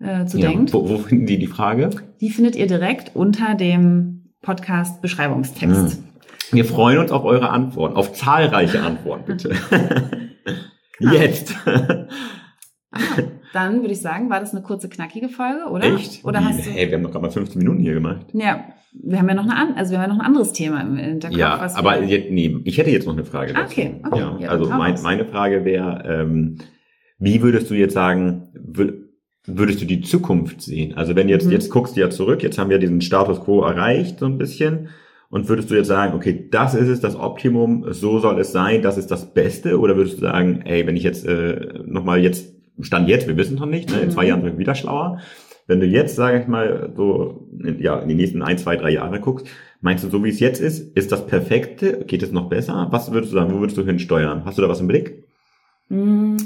äh, 0.00 0.24
zu 0.24 0.38
Ja, 0.38 0.48
denkt. 0.48 0.72
wo, 0.72 0.88
wo 0.88 0.98
finden 0.98 1.26
die 1.26 1.38
die 1.38 1.46
Frage? 1.46 1.90
Die 2.20 2.30
findet 2.30 2.56
ihr 2.56 2.66
direkt 2.66 3.14
unter 3.14 3.54
dem 3.54 4.30
Podcast-Beschreibungstext. 4.40 6.02
Wir 6.52 6.64
freuen 6.64 6.98
uns 6.98 7.10
auf 7.12 7.24
eure 7.24 7.50
Antworten, 7.50 7.96
auf 7.96 8.12
zahlreiche 8.12 8.82
Antworten, 8.82 9.24
bitte. 9.26 9.50
Genau. 10.98 11.12
Jetzt. 11.14 11.54
Dann 13.52 13.80
würde 13.80 13.92
ich 13.92 14.00
sagen, 14.00 14.30
war 14.30 14.40
das 14.40 14.52
eine 14.52 14.62
kurze, 14.62 14.88
knackige 14.88 15.28
Folge, 15.28 15.66
oder? 15.70 15.84
Echt? 15.84 16.24
Oder 16.24 16.44
hast 16.44 16.66
du? 16.66 16.70
Hey, 16.70 16.88
wir 16.88 16.96
haben 16.96 17.02
doch 17.02 17.10
gerade 17.12 17.24
mal 17.26 17.30
15 17.30 17.58
Minuten 17.58 17.80
hier 17.80 17.94
gemacht. 17.94 18.26
Ja, 18.32 18.64
wir 18.92 19.18
haben 19.18 19.28
ja 19.28 19.34
noch 19.34 19.48
eine, 19.48 19.76
also 19.76 19.92
wir 19.92 19.98
haben 20.00 20.10
ja 20.10 20.14
noch 20.16 20.20
ein 20.22 20.26
anderes 20.26 20.52
Thema 20.52 20.80
im 20.80 20.96
Hinterkopf. 20.96 21.38
Ja, 21.38 21.68
aber 21.74 22.02
jetzt, 22.02 22.30
nee, 22.30 22.56
ich 22.64 22.78
hätte 22.78 22.90
jetzt 22.90 23.06
noch 23.06 23.12
eine 23.14 23.24
Frage 23.24 23.54
Ah, 23.54 23.62
dazu. 23.62 23.72
okay, 23.72 24.00
okay. 24.04 24.18
Ja, 24.20 24.36
Ja, 24.40 24.48
also 24.48 24.68
mein, 24.70 25.00
meine 25.02 25.24
Frage 25.26 25.64
wäre, 25.64 26.02
ähm, 26.06 26.58
wie 27.18 27.42
würdest 27.42 27.70
du 27.70 27.74
jetzt 27.74 27.94
sagen, 27.94 28.48
wür- 28.54 28.94
würdest 29.46 29.80
du 29.80 29.86
die 29.86 30.00
Zukunft 30.02 30.60
sehen? 30.62 30.94
Also 30.96 31.14
wenn 31.16 31.28
jetzt, 31.28 31.46
mhm. 31.46 31.52
jetzt 31.52 31.70
guckst 31.70 31.96
du 31.96 32.00
ja 32.00 32.10
zurück, 32.10 32.42
jetzt 32.42 32.58
haben 32.58 32.70
wir 32.70 32.78
diesen 32.78 33.00
Status 33.00 33.40
quo 33.42 33.62
erreicht, 33.62 34.18
so 34.18 34.26
ein 34.26 34.38
bisschen. 34.38 34.88
Und 35.30 35.48
würdest 35.48 35.70
du 35.70 35.74
jetzt 35.74 35.88
sagen, 35.88 36.14
okay, 36.14 36.48
das 36.50 36.74
ist 36.74 36.88
es, 36.88 37.00
das 37.00 37.14
Optimum, 37.14 37.92
so 37.92 38.18
soll 38.18 38.40
es 38.40 38.52
sein, 38.52 38.80
das 38.80 38.96
ist 38.96 39.10
das 39.10 39.34
Beste? 39.34 39.78
Oder 39.78 39.96
würdest 39.96 40.16
du 40.16 40.20
sagen, 40.22 40.62
ey, 40.64 40.86
wenn 40.86 40.96
ich 40.96 41.02
jetzt 41.02 41.26
äh, 41.26 41.80
nochmal 41.84 42.20
jetzt, 42.20 42.54
Stand 42.80 43.08
jetzt, 43.08 43.26
wir 43.26 43.36
wissen 43.36 43.58
noch 43.58 43.66
nicht, 43.66 43.90
ne, 43.90 44.00
in 44.00 44.10
zwei 44.10 44.22
mhm. 44.22 44.28
Jahren 44.28 44.42
sind 44.42 44.52
wir 44.52 44.58
wieder 44.58 44.74
schlauer. 44.74 45.20
Wenn 45.66 45.80
du 45.80 45.86
jetzt, 45.86 46.16
sage 46.16 46.40
ich 46.40 46.46
mal, 46.46 46.92
so 46.96 47.46
ja, 47.78 47.98
in 47.98 48.08
die 48.08 48.14
nächsten 48.14 48.40
ein, 48.40 48.56
zwei, 48.56 48.76
drei 48.76 48.90
Jahre 48.90 49.20
guckst, 49.20 49.46
meinst 49.82 50.02
du, 50.02 50.08
so 50.08 50.24
wie 50.24 50.30
es 50.30 50.40
jetzt 50.40 50.60
ist, 50.60 50.96
ist 50.96 51.12
das 51.12 51.26
Perfekte? 51.26 52.04
Geht 52.06 52.22
es 52.22 52.32
noch 52.32 52.48
besser? 52.48 52.86
Was 52.90 53.12
würdest 53.12 53.32
du 53.32 53.36
sagen, 53.36 53.52
wo 53.52 53.60
würdest 53.60 53.76
du 53.76 53.84
hinsteuern? 53.84 54.44
Hast 54.46 54.56
du 54.56 54.62
da 54.62 54.68
was 54.68 54.80
im 54.80 54.86
Blick? 54.86 55.24
Mhm. 55.90 56.38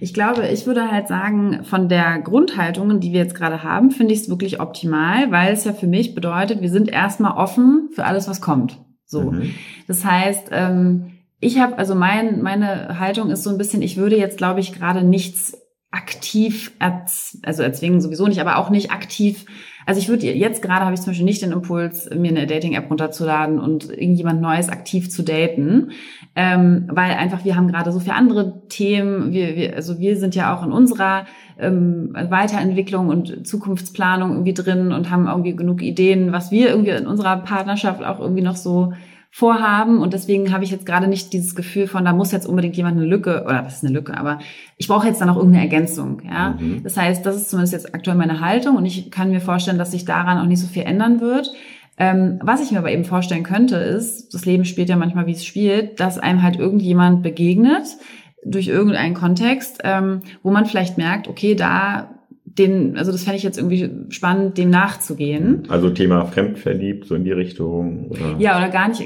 Ich 0.00 0.14
glaube, 0.14 0.46
ich 0.48 0.66
würde 0.66 0.90
halt 0.90 1.08
sagen, 1.08 1.64
von 1.64 1.88
der 1.88 2.20
Grundhaltung, 2.20 3.00
die 3.00 3.12
wir 3.12 3.20
jetzt 3.20 3.34
gerade 3.34 3.62
haben, 3.62 3.90
finde 3.90 4.14
ich 4.14 4.20
es 4.20 4.28
wirklich 4.28 4.60
optimal, 4.60 5.30
weil 5.30 5.52
es 5.52 5.64
ja 5.64 5.72
für 5.72 5.86
mich 5.86 6.14
bedeutet, 6.14 6.60
wir 6.60 6.70
sind 6.70 6.88
erstmal 6.88 7.36
offen 7.36 7.90
für 7.94 8.04
alles, 8.04 8.28
was 8.28 8.40
kommt. 8.40 8.78
So. 9.04 9.30
Mhm. 9.32 9.54
Das 9.86 10.04
heißt, 10.04 10.48
ähm, 10.52 11.12
ich 11.40 11.58
habe, 11.58 11.78
also 11.78 11.94
mein, 11.94 12.42
meine 12.42 12.98
Haltung 12.98 13.30
ist 13.30 13.44
so 13.44 13.50
ein 13.50 13.58
bisschen, 13.58 13.82
ich 13.82 13.96
würde 13.96 14.16
jetzt, 14.16 14.38
glaube 14.38 14.60
ich, 14.60 14.72
gerade 14.72 15.02
nichts 15.02 15.56
aktiv, 15.90 16.72
erz 16.78 17.38
also 17.42 17.62
erzwingen 17.62 18.00
sowieso 18.00 18.26
nicht, 18.26 18.40
aber 18.40 18.58
auch 18.58 18.70
nicht 18.70 18.90
aktiv. 18.90 19.46
Also 19.88 20.02
ich 20.02 20.10
würde 20.10 20.26
jetzt 20.26 20.60
gerade 20.60 20.84
habe 20.84 20.92
ich 20.92 21.00
zum 21.00 21.12
Beispiel 21.12 21.24
nicht 21.24 21.40
den 21.40 21.50
Impuls, 21.50 22.10
mir 22.14 22.28
eine 22.28 22.46
Dating-App 22.46 22.90
runterzuladen 22.90 23.58
und 23.58 23.88
irgendjemand 23.88 24.42
Neues 24.42 24.68
aktiv 24.68 25.08
zu 25.08 25.22
daten, 25.22 25.92
ähm, 26.36 26.84
weil 26.92 27.12
einfach 27.12 27.46
wir 27.46 27.56
haben 27.56 27.68
gerade 27.68 27.90
so 27.90 27.98
viele 27.98 28.14
andere 28.14 28.68
Themen. 28.68 29.32
Wir, 29.32 29.56
wir, 29.56 29.76
also 29.76 29.98
wir 29.98 30.18
sind 30.18 30.34
ja 30.34 30.54
auch 30.54 30.62
in 30.62 30.72
unserer 30.72 31.24
ähm, 31.58 32.10
Weiterentwicklung 32.12 33.08
und 33.08 33.46
Zukunftsplanung 33.46 34.32
irgendwie 34.32 34.52
drin 34.52 34.92
und 34.92 35.10
haben 35.10 35.26
irgendwie 35.26 35.56
genug 35.56 35.80
Ideen, 35.80 36.32
was 36.32 36.50
wir 36.50 36.68
irgendwie 36.68 36.90
in 36.90 37.06
unserer 37.06 37.38
Partnerschaft 37.38 38.04
auch 38.04 38.20
irgendwie 38.20 38.42
noch 38.42 38.56
so 38.56 38.92
vorhaben. 39.30 40.00
Und 40.00 40.14
deswegen 40.14 40.52
habe 40.52 40.64
ich 40.64 40.70
jetzt 40.70 40.86
gerade 40.86 41.06
nicht 41.06 41.32
dieses 41.32 41.54
Gefühl 41.54 41.86
von, 41.86 42.04
da 42.04 42.12
muss 42.12 42.32
jetzt 42.32 42.46
unbedingt 42.46 42.76
jemand 42.76 42.96
eine 42.96 43.06
Lücke, 43.06 43.44
oder 43.44 43.64
was 43.64 43.76
ist 43.76 43.84
eine 43.84 43.92
Lücke, 43.92 44.16
aber 44.16 44.38
ich 44.76 44.88
brauche 44.88 45.06
jetzt 45.06 45.20
dann 45.20 45.30
auch 45.30 45.36
irgendeine 45.36 45.64
Ergänzung. 45.64 46.22
Ja? 46.24 46.56
Mhm. 46.58 46.82
Das 46.82 46.96
heißt, 46.96 47.24
das 47.24 47.36
ist 47.36 47.50
zumindest 47.50 47.72
jetzt 47.72 47.94
aktuell 47.94 48.16
meine 48.16 48.40
Haltung 48.40 48.76
und 48.76 48.86
ich 48.86 49.10
kann 49.10 49.30
mir 49.30 49.40
vorstellen, 49.40 49.78
dass 49.78 49.92
sich 49.92 50.04
daran 50.04 50.38
auch 50.38 50.46
nicht 50.46 50.60
so 50.60 50.66
viel 50.66 50.82
ändern 50.82 51.20
wird. 51.20 51.52
Ähm, 51.98 52.38
was 52.42 52.62
ich 52.62 52.70
mir 52.70 52.78
aber 52.78 52.92
eben 52.92 53.04
vorstellen 53.04 53.42
könnte, 53.42 53.76
ist, 53.76 54.32
das 54.32 54.44
Leben 54.44 54.64
spielt 54.64 54.88
ja 54.88 54.96
manchmal, 54.96 55.26
wie 55.26 55.32
es 55.32 55.44
spielt, 55.44 55.98
dass 55.98 56.18
einem 56.18 56.42
halt 56.42 56.56
irgendjemand 56.56 57.22
begegnet 57.22 57.96
durch 58.44 58.68
irgendeinen 58.68 59.14
Kontext, 59.14 59.80
ähm, 59.82 60.20
wo 60.44 60.50
man 60.50 60.64
vielleicht 60.64 60.96
merkt, 60.96 61.26
okay, 61.26 61.56
da 61.56 62.17
den, 62.58 62.96
also 62.96 63.12
das 63.12 63.24
fände 63.24 63.36
ich 63.36 63.42
jetzt 63.42 63.58
irgendwie 63.58 63.90
spannend, 64.10 64.58
dem 64.58 64.70
nachzugehen. 64.70 65.62
Also 65.68 65.90
Thema 65.90 66.24
fremdverliebt, 66.26 67.06
so 67.06 67.14
in 67.14 67.24
die 67.24 67.32
Richtung. 67.32 68.08
Oder? 68.08 68.36
Ja, 68.38 68.58
oder 68.58 68.68
gar 68.68 68.88
nicht, 68.88 69.02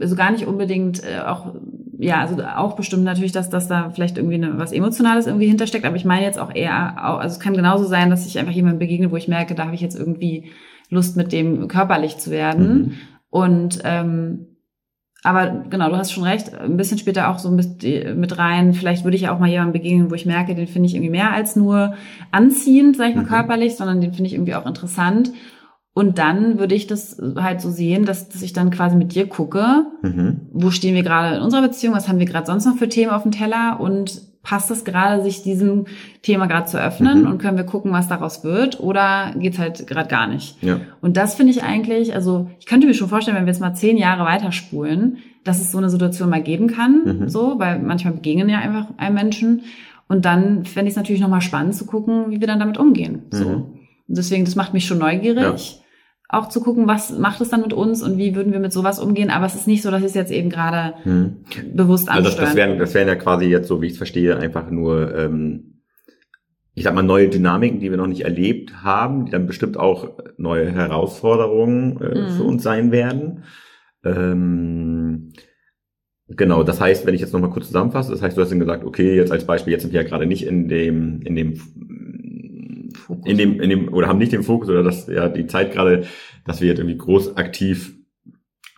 also 0.00 0.16
gar 0.16 0.30
nicht 0.30 0.46
unbedingt 0.46 1.02
äh, 1.02 1.20
auch, 1.20 1.54
ja, 1.98 2.20
also 2.20 2.36
auch 2.42 2.76
bestimmt 2.76 3.04
natürlich, 3.04 3.32
dass, 3.32 3.50
dass 3.50 3.68
da 3.68 3.90
vielleicht 3.90 4.18
irgendwie 4.18 4.36
eine, 4.36 4.58
was 4.58 4.72
Emotionales 4.72 5.26
irgendwie 5.26 5.46
hintersteckt, 5.46 5.84
aber 5.84 5.96
ich 5.96 6.04
meine 6.04 6.24
jetzt 6.24 6.38
auch 6.38 6.54
eher, 6.54 7.02
also 7.02 7.34
es 7.34 7.40
kann 7.40 7.54
genauso 7.54 7.84
sein, 7.84 8.10
dass 8.10 8.26
ich 8.26 8.38
einfach 8.38 8.52
jemandem 8.52 8.78
begegne, 8.78 9.10
wo 9.10 9.16
ich 9.16 9.28
merke, 9.28 9.54
da 9.54 9.64
habe 9.64 9.74
ich 9.74 9.80
jetzt 9.80 9.98
irgendwie 9.98 10.50
Lust, 10.90 11.16
mit 11.16 11.32
dem 11.32 11.68
körperlich 11.68 12.18
zu 12.18 12.30
werden. 12.30 12.68
Mhm. 12.68 12.92
Und 13.30 13.78
ähm, 13.84 14.46
aber 15.22 15.64
genau, 15.68 15.90
du 15.90 15.96
hast 15.96 16.12
schon 16.12 16.24
recht, 16.24 16.54
ein 16.54 16.76
bisschen 16.76 16.98
später 16.98 17.28
auch 17.28 17.38
so 17.38 17.50
mit, 17.50 17.82
mit 17.82 18.38
rein. 18.38 18.72
Vielleicht 18.72 19.04
würde 19.04 19.16
ich 19.16 19.28
auch 19.28 19.38
mal 19.38 19.50
jemandem 19.50 19.74
begegnen, 19.74 20.10
wo 20.10 20.14
ich 20.14 20.24
merke, 20.24 20.54
den 20.54 20.66
finde 20.66 20.88
ich 20.88 20.94
irgendwie 20.94 21.10
mehr 21.10 21.32
als 21.32 21.56
nur 21.56 21.94
anziehend, 22.30 22.96
sag 22.96 23.10
ich 23.10 23.16
mal, 23.16 23.24
mhm. 23.24 23.28
körperlich, 23.28 23.76
sondern 23.76 24.00
den 24.00 24.14
finde 24.14 24.28
ich 24.28 24.34
irgendwie 24.34 24.54
auch 24.54 24.66
interessant. 24.66 25.32
Und 25.92 26.18
dann 26.18 26.58
würde 26.58 26.74
ich 26.74 26.86
das 26.86 27.20
halt 27.36 27.60
so 27.60 27.70
sehen, 27.70 28.06
dass, 28.06 28.28
dass 28.28 28.42
ich 28.42 28.52
dann 28.52 28.70
quasi 28.70 28.96
mit 28.96 29.14
dir 29.14 29.26
gucke, 29.26 29.86
mhm. 30.02 30.48
wo 30.52 30.70
stehen 30.70 30.94
wir 30.94 31.02
gerade 31.02 31.36
in 31.36 31.42
unserer 31.42 31.62
Beziehung, 31.62 31.94
was 31.94 32.08
haben 32.08 32.18
wir 32.18 32.26
gerade 32.26 32.46
sonst 32.46 32.64
noch 32.64 32.76
für 32.76 32.88
Themen 32.88 33.10
auf 33.10 33.24
dem 33.24 33.32
Teller 33.32 33.78
und 33.80 34.22
passt 34.42 34.70
es 34.70 34.84
gerade, 34.84 35.22
sich 35.22 35.42
diesem 35.42 35.86
Thema 36.22 36.46
gerade 36.46 36.66
zu 36.66 36.80
öffnen 36.80 37.22
mhm. 37.22 37.26
und 37.26 37.38
können 37.38 37.56
wir 37.56 37.64
gucken, 37.64 37.92
was 37.92 38.08
daraus 38.08 38.42
wird 38.42 38.80
oder 38.80 39.34
geht's 39.38 39.58
halt 39.58 39.86
gerade 39.86 40.08
gar 40.08 40.26
nicht. 40.26 40.62
Ja. 40.62 40.80
Und 41.02 41.16
das 41.16 41.34
finde 41.34 41.52
ich 41.52 41.62
eigentlich, 41.62 42.14
also 42.14 42.50
ich 42.58 42.66
könnte 42.66 42.86
mir 42.86 42.94
schon 42.94 43.08
vorstellen, 43.08 43.36
wenn 43.36 43.44
wir 43.44 43.52
jetzt 43.52 43.60
mal 43.60 43.74
zehn 43.74 43.96
Jahre 43.96 44.24
weiterspulen, 44.24 45.18
dass 45.44 45.60
es 45.60 45.72
so 45.72 45.78
eine 45.78 45.90
Situation 45.90 46.30
mal 46.30 46.42
geben 46.42 46.68
kann, 46.68 47.02
mhm. 47.04 47.28
so, 47.28 47.58
weil 47.58 47.80
manchmal 47.80 48.14
begegnen 48.14 48.48
ja 48.48 48.58
einfach 48.58 48.86
einem 48.96 49.14
Menschen. 49.14 49.62
Und 50.08 50.24
dann 50.24 50.64
fände 50.64 50.88
ich 50.88 50.92
es 50.92 50.96
natürlich 50.96 51.20
nochmal 51.20 51.40
spannend 51.40 51.74
zu 51.74 51.86
gucken, 51.86 52.30
wie 52.30 52.40
wir 52.40 52.46
dann 52.46 52.58
damit 52.58 52.78
umgehen. 52.78 53.22
So. 53.30 53.44
Mhm. 53.44 53.64
deswegen, 54.08 54.44
das 54.44 54.56
macht 54.56 54.72
mich 54.72 54.86
schon 54.86 54.98
neugierig. 54.98 55.74
Ja 55.74 55.79
auch 56.32 56.48
zu 56.48 56.60
gucken, 56.60 56.86
was 56.86 57.18
macht 57.18 57.40
es 57.40 57.48
dann 57.48 57.60
mit 57.62 57.72
uns 57.72 58.02
und 58.02 58.16
wie 58.16 58.34
würden 58.34 58.52
wir 58.52 58.60
mit 58.60 58.72
sowas 58.72 59.00
umgehen. 59.00 59.30
Aber 59.30 59.46
es 59.46 59.54
ist 59.54 59.66
nicht 59.66 59.82
so, 59.82 59.90
dass 59.90 60.00
ich 60.00 60.06
es 60.06 60.14
jetzt 60.14 60.30
eben 60.30 60.48
gerade 60.48 60.94
hm. 61.02 61.44
bewusst 61.74 62.08
ansteuern. 62.08 62.26
Also 62.26 62.38
das, 62.38 62.48
das, 62.48 62.56
wären, 62.56 62.78
das 62.78 62.94
wären 62.94 63.08
ja 63.08 63.16
quasi 63.16 63.46
jetzt, 63.46 63.68
so 63.68 63.82
wie 63.82 63.86
ich 63.86 63.92
es 63.92 63.98
verstehe, 63.98 64.36
einfach 64.36 64.70
nur, 64.70 65.14
ähm, 65.14 65.82
ich 66.74 66.84
sag 66.84 66.94
mal, 66.94 67.02
neue 67.02 67.28
Dynamiken, 67.28 67.80
die 67.80 67.90
wir 67.90 67.98
noch 67.98 68.06
nicht 68.06 68.22
erlebt 68.22 68.82
haben, 68.84 69.26
die 69.26 69.32
dann 69.32 69.46
bestimmt 69.46 69.76
auch 69.76 70.10
neue 70.36 70.70
Herausforderungen 70.70 72.00
äh, 72.00 72.20
mhm. 72.20 72.36
für 72.36 72.44
uns 72.44 72.62
sein 72.62 72.92
werden. 72.92 73.44
Ähm, 74.04 75.32
Genau, 76.36 76.62
das 76.62 76.80
heißt, 76.80 77.06
wenn 77.06 77.14
ich 77.14 77.20
jetzt 77.20 77.32
nochmal 77.32 77.50
kurz 77.50 77.66
zusammenfasse, 77.66 78.12
das 78.12 78.22
heißt, 78.22 78.36
du 78.36 78.42
hast 78.42 78.50
dann 78.50 78.60
gesagt, 78.60 78.84
okay, 78.84 79.16
jetzt 79.16 79.32
als 79.32 79.44
Beispiel, 79.44 79.72
jetzt 79.72 79.82
sind 79.82 79.92
wir 79.92 80.00
ja 80.00 80.08
gerade 80.08 80.26
nicht 80.26 80.46
in 80.46 80.68
dem, 80.68 81.22
in 81.22 81.34
dem 81.34 81.60
Fokus. 83.10 83.30
In 83.30 83.38
dem, 83.38 83.60
in 83.60 83.70
dem, 83.70 83.92
oder 83.92 84.08
haben 84.08 84.18
nicht 84.18 84.32
den 84.32 84.42
Fokus 84.42 84.68
oder 84.68 84.82
das, 84.82 85.06
ja, 85.06 85.28
die 85.28 85.46
Zeit 85.46 85.72
gerade, 85.72 86.04
dass 86.46 86.60
wir 86.60 86.68
jetzt 86.68 86.78
irgendwie 86.78 86.98
groß 86.98 87.36
aktiv 87.36 87.94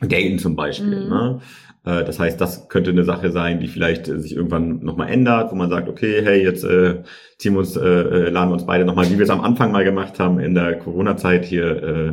daten 0.01 0.39
zum 0.39 0.57
Beispiel. 0.57 1.05
Mhm. 1.05 1.09
Ne? 1.09 1.41
Äh, 1.85 2.05
das 2.05 2.19
heißt, 2.19 2.41
das 2.41 2.69
könnte 2.69 2.91
eine 2.91 3.05
Sache 3.05 3.31
sein, 3.31 3.61
die 3.61 3.69
vielleicht 3.69 4.07
sich 4.07 4.35
irgendwann 4.35 4.81
nochmal 4.81 5.11
ändert, 5.11 5.53
wo 5.53 5.57
man 5.57 5.71
sagt, 5.71 5.89
okay, 5.89 6.21
hey, 6.23 6.43
jetzt 6.43 6.65
äh, 6.65 7.03
ziehen 7.39 7.55
wir 7.55 7.61
uns, 7.61 7.77
äh, 7.77 7.83
äh, 7.83 8.31
laden 8.31 8.51
wir 8.51 8.55
uns 8.55 8.67
beide 8.67 8.85
nochmal, 8.85 9.11
wie 9.11 9.19
wir 9.19 9.25
es 9.25 9.31
am 9.31 9.41
Anfang 9.41 9.73
mal 9.73 9.85
gemacht 9.85 10.19
haben 10.19 10.39
in 10.39 10.55
der 10.55 10.79
Corona-Zeit 10.79 11.45
hier, 11.45 11.83
äh, 11.83 12.13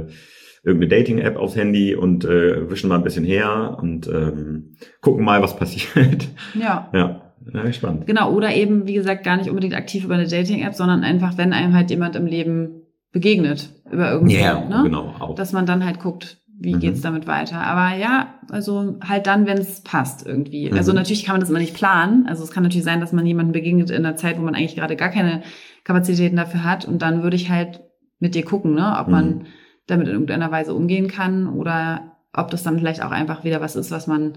irgendeine 0.63 0.89
Dating-App 0.89 1.37
aufs 1.37 1.55
Handy 1.55 1.95
und 1.95 2.25
äh, 2.25 2.69
wischen 2.69 2.89
mal 2.89 2.97
ein 2.97 3.03
bisschen 3.03 3.23
her 3.23 3.77
und 3.81 4.07
ähm, 4.07 4.75
gucken 5.01 5.23
mal, 5.23 5.41
was 5.41 5.55
passiert. 5.55 6.27
Ja. 6.53 6.89
Ja. 6.93 7.28
Ja, 7.53 7.71
spannend. 7.71 8.07
Genau, 8.07 8.31
oder 8.33 8.53
eben, 8.55 8.87
wie 8.87 8.93
gesagt, 8.93 9.23
gar 9.23 9.37
nicht 9.37 9.49
unbedingt 9.49 9.75
aktiv 9.75 10.05
über 10.05 10.15
eine 10.15 10.27
Dating-App, 10.27 10.73
sondern 10.73 11.03
einfach, 11.03 11.37
wenn 11.37 11.53
einem 11.53 11.73
halt 11.73 11.89
jemand 11.89 12.15
im 12.15 12.25
Leben 12.25 12.83
begegnet, 13.11 13.69
über 13.91 14.11
irgendwas, 14.11 14.37
yeah, 14.37 14.59
ne? 14.67 14.83
genau, 14.83 15.15
auch. 15.19 15.35
dass 15.35 15.51
man 15.51 15.65
dann 15.65 15.83
halt 15.83 15.99
guckt, 15.99 16.37
wie 16.59 16.75
mhm. 16.75 16.79
geht's 16.79 17.01
damit 17.01 17.25
weiter. 17.25 17.61
Aber 17.61 17.95
ja, 17.95 18.35
also 18.49 18.97
halt 19.01 19.27
dann, 19.27 19.47
wenn 19.47 19.57
es 19.57 19.81
passt 19.81 20.27
irgendwie. 20.27 20.69
Mhm. 20.69 20.77
Also 20.77 20.93
natürlich 20.93 21.25
kann 21.25 21.33
man 21.33 21.39
das 21.39 21.49
immer 21.49 21.59
nicht 21.59 21.73
planen. 21.73 22.27
Also 22.27 22.43
es 22.43 22.51
kann 22.51 22.63
natürlich 22.63 22.83
sein, 22.83 22.99
dass 22.99 23.13
man 23.13 23.25
jemanden 23.25 23.53
begegnet 23.53 23.89
in 23.89 24.05
einer 24.05 24.17
Zeit, 24.17 24.37
wo 24.37 24.41
man 24.41 24.55
eigentlich 24.55 24.75
gerade 24.75 24.95
gar 24.95 25.09
keine 25.09 25.41
Kapazitäten 25.85 26.35
dafür 26.35 26.63
hat. 26.63 26.85
Und 26.85 27.01
dann 27.01 27.23
würde 27.23 27.37
ich 27.37 27.49
halt 27.49 27.81
mit 28.19 28.35
dir 28.35 28.43
gucken, 28.43 28.75
ne, 28.75 28.97
ob 28.99 29.07
man 29.07 29.29
mhm. 29.29 29.45
damit 29.87 30.07
in 30.07 30.13
irgendeiner 30.13 30.51
Weise 30.51 30.73
umgehen 30.73 31.07
kann 31.07 31.47
oder 31.47 32.17
ob 32.33 32.51
das 32.51 32.63
dann 32.63 32.77
vielleicht 32.77 33.03
auch 33.03 33.11
einfach 33.11 33.43
wieder 33.43 33.61
was 33.61 33.75
ist, 33.75 33.89
was 33.89 34.05
man 34.05 34.33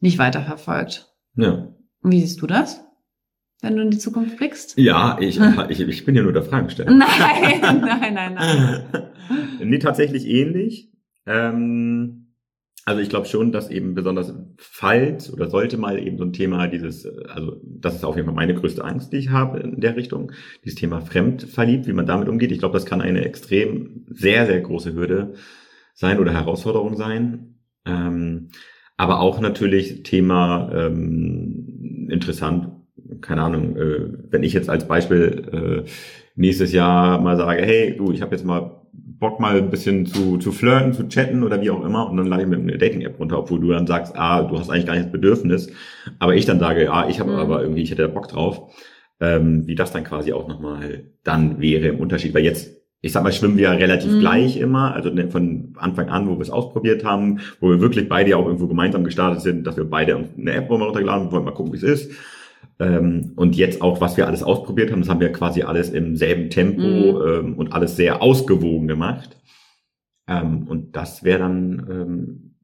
nicht 0.00 0.18
weiterverfolgt. 0.18 1.08
Ja. 1.36 1.68
Und 2.06 2.12
wie 2.12 2.20
siehst 2.20 2.40
du 2.40 2.46
das? 2.46 2.84
Wenn 3.62 3.74
du 3.74 3.82
in 3.82 3.90
die 3.90 3.98
Zukunft 3.98 4.36
blickst? 4.36 4.78
Ja, 4.78 5.18
ich, 5.20 5.40
ich, 5.70 5.80
ich 5.80 6.04
bin 6.04 6.14
ja 6.14 6.22
nur 6.22 6.32
der 6.32 6.44
Fragensteller. 6.44 6.92
Nein, 6.92 7.60
nein, 7.60 8.14
nein, 8.14 8.34
nein. 8.34 8.84
nee, 9.64 9.80
tatsächlich 9.80 10.24
ähnlich. 10.24 10.92
Ähm, 11.26 12.28
also 12.84 13.00
ich 13.00 13.08
glaube 13.08 13.26
schon, 13.26 13.50
dass 13.50 13.70
eben 13.70 13.96
besonders 13.96 14.32
falls 14.56 15.32
oder 15.32 15.50
sollte 15.50 15.78
mal 15.78 15.98
eben 15.98 16.16
so 16.16 16.22
ein 16.22 16.32
Thema 16.32 16.68
dieses, 16.68 17.08
also 17.28 17.60
das 17.64 17.96
ist 17.96 18.04
auf 18.04 18.14
jeden 18.14 18.26
Fall 18.26 18.36
meine 18.36 18.54
größte 18.54 18.84
Angst, 18.84 19.12
die 19.12 19.16
ich 19.16 19.30
habe 19.30 19.58
in 19.58 19.80
der 19.80 19.96
Richtung, 19.96 20.30
dieses 20.64 20.78
Thema 20.78 21.00
fremdverliebt, 21.00 21.88
wie 21.88 21.92
man 21.92 22.06
damit 22.06 22.28
umgeht. 22.28 22.52
Ich 22.52 22.60
glaube, 22.60 22.74
das 22.74 22.86
kann 22.86 23.00
eine 23.00 23.24
extrem 23.24 24.06
sehr, 24.10 24.46
sehr 24.46 24.60
große 24.60 24.94
Hürde 24.94 25.34
sein 25.92 26.20
oder 26.20 26.32
Herausforderung 26.32 26.94
sein. 26.94 27.56
Ähm, 27.84 28.50
aber 28.96 29.20
auch 29.20 29.40
natürlich 29.40 30.04
Thema 30.04 30.70
ähm, 30.72 31.65
interessant, 32.10 32.68
keine 33.20 33.42
Ahnung, 33.42 33.76
äh, 33.76 34.08
wenn 34.30 34.42
ich 34.42 34.52
jetzt 34.52 34.70
als 34.70 34.86
Beispiel 34.86 35.84
äh, 35.86 35.90
nächstes 36.34 36.72
Jahr 36.72 37.20
mal 37.20 37.36
sage, 37.36 37.62
hey, 37.62 37.96
du, 37.96 38.12
ich 38.12 38.22
habe 38.22 38.34
jetzt 38.34 38.44
mal 38.44 38.82
Bock 38.92 39.40
mal 39.40 39.56
ein 39.56 39.70
bisschen 39.70 40.04
zu, 40.04 40.36
zu 40.36 40.52
flirten, 40.52 40.92
zu 40.92 41.08
chatten 41.08 41.42
oder 41.42 41.60
wie 41.62 41.70
auch 41.70 41.84
immer 41.84 42.10
und 42.10 42.18
dann 42.18 42.26
lade 42.26 42.42
ich 42.42 42.48
mir 42.48 42.56
eine 42.56 42.76
Dating-App 42.76 43.18
runter, 43.18 43.38
obwohl 43.38 43.60
du 43.60 43.70
dann 43.70 43.86
sagst, 43.86 44.14
ah, 44.16 44.42
du 44.42 44.58
hast 44.58 44.68
eigentlich 44.68 44.86
gar 44.86 44.94
nicht 44.94 45.06
das 45.06 45.12
Bedürfnis, 45.12 45.70
aber 46.18 46.34
ich 46.34 46.44
dann 46.44 46.60
sage, 46.60 46.92
ah, 46.92 47.08
ich 47.08 47.18
habe 47.20 47.32
mhm. 47.32 47.38
aber 47.38 47.62
irgendwie, 47.62 47.82
ich 47.82 47.90
hätte 47.90 48.02
da 48.02 48.08
Bock 48.08 48.28
drauf, 48.28 48.74
ähm, 49.20 49.66
wie 49.66 49.74
das 49.74 49.92
dann 49.92 50.04
quasi 50.04 50.32
auch 50.32 50.48
nochmal 50.48 51.04
dann 51.24 51.60
wäre 51.60 51.88
im 51.88 52.00
Unterschied, 52.00 52.34
weil 52.34 52.44
jetzt 52.44 52.76
ich 53.06 53.12
sag 53.12 53.22
mal, 53.22 53.32
schwimmen 53.32 53.56
wir 53.56 53.64
ja 53.64 53.72
relativ 53.72 54.10
mhm. 54.10 54.20
gleich 54.20 54.56
immer, 54.56 54.94
also 54.94 55.10
ne, 55.10 55.28
von 55.28 55.55
Anfang 55.78 56.08
an, 56.08 56.28
wo 56.28 56.34
wir 56.34 56.42
es 56.42 56.50
ausprobiert 56.50 57.04
haben, 57.04 57.40
wo 57.60 57.70
wir 57.70 57.80
wirklich 57.80 58.08
beide 58.08 58.30
ja 58.30 58.36
auch 58.36 58.46
irgendwo 58.46 58.66
gemeinsam 58.66 59.04
gestartet 59.04 59.42
sind, 59.42 59.66
dass 59.66 59.76
wir 59.76 59.84
beide 59.88 60.28
eine 60.38 60.52
App 60.52 60.70
runtergeladen 60.70 61.24
haben, 61.26 61.32
wollen 61.32 61.44
mal 61.44 61.52
gucken, 61.52 61.72
wie 61.72 61.76
es 61.78 61.82
ist. 61.82 62.12
Ähm, 62.78 63.32
und 63.36 63.56
jetzt 63.56 63.80
auch, 63.80 64.00
was 64.00 64.16
wir 64.16 64.26
alles 64.26 64.42
ausprobiert 64.42 64.90
haben, 64.92 65.00
das 65.00 65.08
haben 65.08 65.20
wir 65.20 65.32
quasi 65.32 65.62
alles 65.62 65.90
im 65.90 66.16
selben 66.16 66.50
Tempo 66.50 66.82
Mhm. 66.82 67.22
ähm, 67.26 67.54
und 67.54 67.72
alles 67.72 67.96
sehr 67.96 68.22
ausgewogen 68.22 68.88
gemacht. 68.88 69.36
Ähm, 70.28 70.66
und 70.68 70.96
das 70.96 71.22
wäre 71.24 71.38
dann, 71.38 71.86
ähm, 71.90 72.54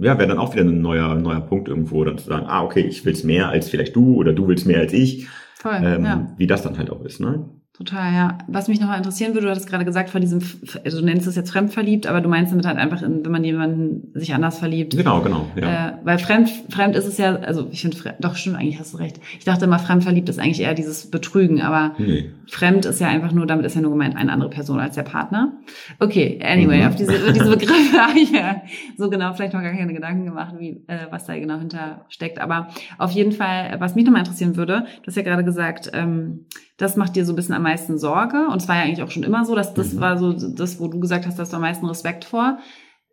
ja, 0.00 0.18
wäre 0.18 0.28
dann 0.28 0.38
auch 0.38 0.54
wieder 0.54 0.64
ein 0.64 0.80
neuer, 0.80 1.14
neuer 1.14 1.40
Punkt 1.40 1.68
irgendwo, 1.68 2.04
dann 2.04 2.18
zu 2.18 2.28
sagen, 2.28 2.46
ah, 2.46 2.64
okay, 2.64 2.80
ich 2.80 3.04
will's 3.04 3.24
mehr 3.24 3.48
als 3.48 3.68
vielleicht 3.68 3.94
du 3.94 4.16
oder 4.16 4.32
du 4.32 4.48
willst 4.48 4.66
mehr 4.66 4.80
als 4.80 4.92
ich, 4.92 5.28
Voll, 5.60 5.80
ähm, 5.82 6.04
ja. 6.04 6.34
wie 6.36 6.46
das 6.46 6.62
dann 6.62 6.76
halt 6.76 6.90
auch 6.90 7.04
ist, 7.04 7.20
ne? 7.20 7.48
Total, 7.84 8.12
ja. 8.14 8.38
Was 8.46 8.68
mich 8.68 8.80
noch 8.80 8.96
interessieren 8.96 9.34
würde, 9.34 9.46
du 9.46 9.50
hattest 9.50 9.68
gerade 9.68 9.84
gesagt, 9.84 10.10
vor 10.10 10.20
diesem, 10.20 10.40
also 10.84 11.00
du 11.00 11.04
nennst 11.04 11.26
es 11.26 11.34
jetzt 11.34 11.50
fremdverliebt, 11.50 12.06
aber 12.06 12.20
du 12.20 12.28
meinst 12.28 12.52
damit 12.52 12.64
halt 12.64 12.78
einfach, 12.78 13.02
in, 13.02 13.24
wenn 13.24 13.32
man 13.32 13.42
jemanden 13.42 14.12
sich 14.14 14.32
anders 14.34 14.58
verliebt. 14.58 14.96
Genau, 14.96 15.20
genau, 15.20 15.46
ja. 15.56 15.88
Äh, 15.88 15.92
weil 16.04 16.18
fremd, 16.18 16.48
fremd 16.68 16.94
ist 16.94 17.06
es 17.06 17.18
ja, 17.18 17.34
also 17.36 17.66
ich 17.72 17.82
finde, 17.82 17.96
doch 18.20 18.36
stimmt, 18.36 18.56
eigentlich 18.56 18.78
hast 18.78 18.94
du 18.94 18.98
recht. 18.98 19.18
Ich 19.36 19.44
dachte 19.44 19.64
immer, 19.64 19.80
fremdverliebt 19.80 20.28
ist 20.28 20.38
eigentlich 20.38 20.60
eher 20.60 20.74
dieses 20.74 21.10
Betrügen, 21.10 21.60
aber 21.60 21.94
nee. 21.98 22.30
fremd 22.46 22.84
ist 22.84 23.00
ja 23.00 23.08
einfach 23.08 23.32
nur, 23.32 23.46
damit 23.46 23.66
ist 23.66 23.74
ja 23.74 23.80
nur 23.80 23.90
gemeint 23.90 24.14
eine 24.16 24.30
andere 24.32 24.50
Person 24.50 24.78
als 24.78 24.94
der 24.94 25.02
Partner. 25.02 25.52
Okay, 25.98 26.38
anyway, 26.44 26.82
Mhm. 26.82 26.86
auf 26.86 26.94
diese, 26.94 27.32
diese 27.32 27.50
Begriffe 27.50 27.98
habe 27.98 28.18
ich 28.18 28.30
ja 28.30 28.62
so 28.96 29.10
genau 29.10 29.32
vielleicht 29.32 29.54
noch 29.54 29.62
gar 29.62 29.72
keine 29.72 29.92
Gedanken 29.92 30.24
gemacht, 30.24 30.54
wie, 30.58 30.84
äh, 30.86 31.06
was 31.10 31.26
da 31.26 31.36
genau 31.36 31.58
hinter 31.58 32.04
steckt. 32.08 32.38
Aber 32.38 32.68
auf 32.98 33.10
jeden 33.10 33.32
Fall, 33.32 33.74
was 33.80 33.96
mich 33.96 34.04
nochmal 34.04 34.20
interessieren 34.20 34.56
würde, 34.56 34.84
du 35.02 35.06
hast 35.08 35.16
ja 35.16 35.22
gerade 35.22 35.42
gesagt, 35.42 35.90
ähm, 35.94 36.46
das 36.76 36.96
macht 36.96 37.16
dir 37.16 37.24
so 37.24 37.32
ein 37.32 37.36
bisschen 37.36 37.54
am 37.54 37.62
meisten 37.62 37.98
Sorge. 37.98 38.46
Und 38.48 38.60
es 38.62 38.68
war 38.68 38.76
ja 38.76 38.82
eigentlich 38.82 39.02
auch 39.02 39.10
schon 39.10 39.22
immer 39.22 39.44
so, 39.44 39.54
dass 39.54 39.74
das 39.74 39.92
Mhm. 39.92 40.00
war 40.00 40.18
so 40.18 40.32
das, 40.32 40.80
wo 40.80 40.88
du 40.88 41.00
gesagt 41.00 41.26
hast, 41.26 41.38
da 41.38 41.42
hast 41.42 41.52
du 41.52 41.56
am 41.56 41.62
meisten 41.62 41.86
Respekt 41.86 42.24
vor. 42.24 42.58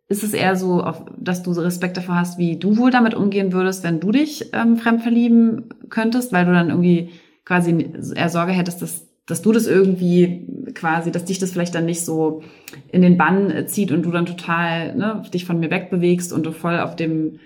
Ist 0.08 0.24
es 0.24 0.32
eher 0.32 0.56
so, 0.56 0.84
dass 1.18 1.42
du 1.44 1.52
so 1.52 1.60
Respekt 1.60 1.96
davor 1.96 2.16
hast, 2.16 2.36
wie 2.36 2.56
du 2.56 2.76
wohl 2.78 2.90
damit 2.90 3.14
umgehen 3.14 3.52
würdest, 3.52 3.84
wenn 3.84 4.00
du 4.00 4.10
dich 4.10 4.50
ähm, 4.52 4.76
fremd 4.76 5.02
verlieben 5.02 5.68
könntest, 5.88 6.32
weil 6.32 6.46
du 6.46 6.52
dann 6.52 6.70
irgendwie 6.70 7.10
quasi 7.44 7.90
eher 8.16 8.28
Sorge 8.28 8.50
hättest, 8.50 8.82
dass, 8.82 9.06
dass 9.26 9.40
du 9.42 9.52
das 9.52 9.68
irgendwie 9.68 10.48
quasi, 10.74 11.12
dass 11.12 11.26
dich 11.26 11.38
das 11.38 11.52
vielleicht 11.52 11.76
dann 11.76 11.84
nicht 11.86 12.04
so 12.04 12.42
in 12.90 13.02
den 13.02 13.18
Bann 13.18 13.68
zieht 13.68 13.92
und 13.92 14.02
du 14.02 14.10
dann 14.10 14.26
total 14.26 14.96
ne, 14.96 15.22
dich 15.32 15.44
von 15.44 15.60
mir 15.60 15.70
wegbewegst 15.70 16.32
und 16.32 16.44
du 16.44 16.50
voll 16.50 16.80
auf 16.80 16.96
dem 16.96 17.38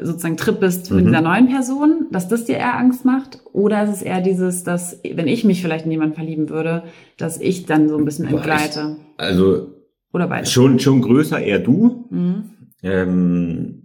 sozusagen 0.00 0.36
Trip 0.36 0.58
bist 0.60 0.90
mit 0.90 1.04
Mhm. 1.04 1.08
dieser 1.08 1.20
neuen 1.20 1.48
Person, 1.48 2.06
dass 2.10 2.28
das 2.28 2.44
dir 2.44 2.56
eher 2.56 2.76
Angst 2.78 3.04
macht? 3.04 3.40
Oder 3.52 3.84
ist 3.84 3.90
es 3.90 4.02
eher 4.02 4.20
dieses, 4.20 4.64
dass, 4.64 5.00
wenn 5.04 5.28
ich 5.28 5.44
mich 5.44 5.62
vielleicht 5.62 5.84
in 5.84 5.90
jemanden 5.92 6.14
verlieben 6.14 6.48
würde, 6.48 6.84
dass 7.16 7.40
ich 7.40 7.66
dann 7.66 7.88
so 7.88 7.96
ein 7.96 8.04
bisschen 8.04 8.26
entgleite? 8.26 8.96
Also 9.16 9.68
Oder 10.12 10.26
beides? 10.28 10.50
schon, 10.52 10.78
schon 10.78 11.00
größer 11.02 11.40
eher 11.40 11.58
du. 11.60 12.06
Mhm. 12.10 12.44
Ähm, 12.82 13.80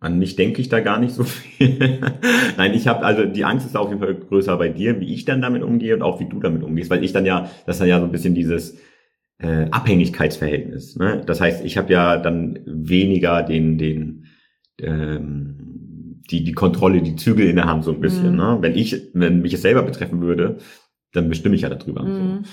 an 0.00 0.18
mich 0.18 0.34
denke 0.36 0.60
ich 0.60 0.68
da 0.68 0.80
gar 0.80 0.98
nicht 0.98 1.14
so 1.14 1.22
viel. 1.24 2.00
Nein, 2.56 2.74
ich 2.74 2.88
habe 2.88 3.04
also 3.04 3.24
die 3.24 3.44
Angst 3.44 3.66
ist 3.66 3.76
auf 3.76 3.88
jeden 3.88 4.00
Fall 4.00 4.14
größer 4.16 4.56
bei 4.56 4.68
dir, 4.68 5.00
wie 5.00 5.14
ich 5.14 5.24
dann 5.24 5.40
damit 5.42 5.62
umgehe 5.62 5.94
und 5.94 6.02
auch 6.02 6.18
wie 6.20 6.28
du 6.28 6.40
damit 6.40 6.62
umgehst, 6.62 6.90
weil 6.90 7.04
ich 7.04 7.12
dann 7.12 7.24
ja, 7.26 7.48
das 7.66 7.76
ist 7.76 7.80
dann 7.80 7.88
ja 7.88 7.98
so 8.00 8.06
ein 8.06 8.12
bisschen 8.12 8.34
dieses 8.34 8.76
äh, 9.38 9.66
Abhängigkeitsverhältnis. 9.70 10.96
Ne? 10.96 11.22
Das 11.26 11.40
heißt, 11.40 11.64
ich 11.64 11.76
habe 11.78 11.92
ja 11.92 12.16
dann 12.16 12.58
weniger 12.66 13.42
den 13.42 13.78
den 13.78 14.21
ähm, 14.80 16.20
die 16.30 16.44
die 16.44 16.52
Kontrolle, 16.52 17.02
die 17.02 17.16
Zügel 17.16 17.48
in 17.48 17.56
der 17.56 17.66
Hand 17.66 17.84
so 17.84 17.92
ein 17.92 18.00
bisschen. 18.00 18.32
Mhm. 18.32 18.36
Ne? 18.36 18.58
Wenn 18.60 18.74
ich, 18.74 19.10
wenn 19.14 19.42
mich 19.42 19.54
es 19.54 19.62
selber 19.62 19.82
betreffen 19.82 20.20
würde, 20.20 20.58
dann 21.12 21.28
bestimme 21.28 21.54
ich 21.54 21.62
ja 21.62 21.68
darüber. 21.68 22.02
Mhm. 22.02 22.44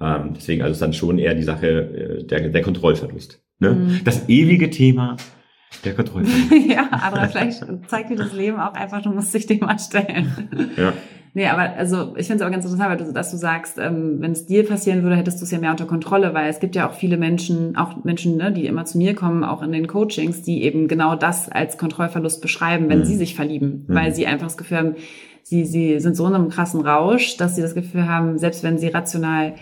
Ähm, 0.00 0.32
deswegen 0.34 0.62
also 0.62 0.72
ist 0.72 0.82
dann 0.82 0.92
schon 0.92 1.18
eher 1.18 1.34
die 1.34 1.42
Sache 1.42 1.68
äh, 1.68 2.24
der, 2.24 2.48
der 2.48 2.62
Kontrollverlust. 2.62 3.42
Ne? 3.58 3.74
Mhm. 3.74 4.00
Das 4.04 4.28
ewige 4.28 4.70
Thema 4.70 5.16
der 5.84 5.94
Kontrollverlust. 5.96 6.68
ja, 6.68 6.88
aber 6.90 7.28
vielleicht 7.28 7.64
zeigt 7.88 8.10
dir 8.10 8.16
das 8.16 8.32
Leben 8.32 8.58
auch 8.58 8.74
einfach, 8.74 9.02
du 9.02 9.10
musst 9.10 9.34
dich 9.34 9.46
dem 9.46 9.60
mal 9.60 9.78
stellen. 9.78 10.72
ja. 10.76 10.92
Nee, 11.34 11.46
aber 11.46 11.74
also 11.76 12.16
ich 12.16 12.26
finde 12.26 12.36
es 12.36 12.42
aber 12.42 12.50
ganz 12.50 12.64
interessant, 12.64 12.90
weil 12.90 13.06
du, 13.06 13.12
dass 13.12 13.30
du 13.30 13.36
sagst, 13.36 13.78
ähm, 13.78 14.16
wenn 14.20 14.32
es 14.32 14.46
dir 14.46 14.66
passieren 14.66 15.02
würde, 15.02 15.16
hättest 15.16 15.40
du 15.40 15.44
es 15.44 15.50
ja 15.50 15.58
mehr 15.58 15.70
unter 15.70 15.86
Kontrolle, 15.86 16.34
weil 16.34 16.48
es 16.50 16.58
gibt 16.60 16.74
ja 16.74 16.88
auch 16.88 16.94
viele 16.94 17.16
Menschen, 17.16 17.76
auch 17.76 18.02
Menschen, 18.04 18.36
ne, 18.36 18.50
die 18.52 18.66
immer 18.66 18.84
zu 18.84 18.98
mir 18.98 19.14
kommen, 19.14 19.44
auch 19.44 19.62
in 19.62 19.72
den 19.72 19.86
Coachings, 19.86 20.42
die 20.42 20.62
eben 20.62 20.88
genau 20.88 21.14
das 21.16 21.48
als 21.48 21.78
Kontrollverlust 21.78 22.40
beschreiben, 22.42 22.88
wenn 22.88 23.00
Mhm. 23.00 23.04
sie 23.04 23.16
sich 23.16 23.34
verlieben, 23.34 23.84
Mhm. 23.86 23.94
weil 23.94 24.14
sie 24.14 24.26
einfach 24.26 24.46
das 24.46 24.56
Gefühl 24.56 24.78
haben, 24.78 24.94
sie, 25.42 25.64
sie 25.64 26.00
sind 26.00 26.16
so 26.16 26.26
in 26.26 26.34
einem 26.34 26.48
krassen 26.48 26.80
Rausch, 26.80 27.36
dass 27.36 27.54
sie 27.56 27.62
das 27.62 27.74
Gefühl 27.74 28.08
haben, 28.08 28.38
selbst 28.38 28.62
wenn 28.62 28.78
sie 28.78 28.88
rational 28.88 29.54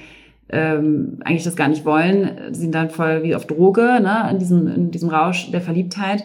ähm, 0.48 1.18
eigentlich 1.24 1.42
das 1.42 1.56
gar 1.56 1.68
nicht 1.68 1.84
wollen, 1.84 2.30
sie 2.52 2.60
sind 2.60 2.74
dann 2.74 2.90
voll 2.90 3.24
wie 3.24 3.34
auf 3.34 3.46
Droge, 3.46 3.98
ne, 4.00 4.28
in 4.30 4.38
diesem, 4.38 4.68
in 4.68 4.90
diesem 4.92 5.08
Rausch 5.08 5.50
der 5.50 5.60
Verliebtheit. 5.60 6.24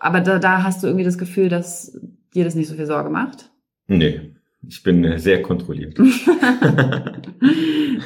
Aber 0.00 0.20
da, 0.20 0.38
da 0.38 0.62
hast 0.62 0.82
du 0.82 0.86
irgendwie 0.86 1.04
das 1.04 1.18
Gefühl, 1.18 1.48
dass 1.48 1.98
dir 2.34 2.44
das 2.44 2.54
nicht 2.54 2.68
so 2.68 2.74
viel 2.76 2.86
Sorge 2.86 3.10
macht. 3.10 3.50
Nee, 3.86 4.33
ich 4.68 4.82
bin 4.82 5.04
äh, 5.04 5.18
sehr 5.18 5.42
kontrolliert. 5.42 5.98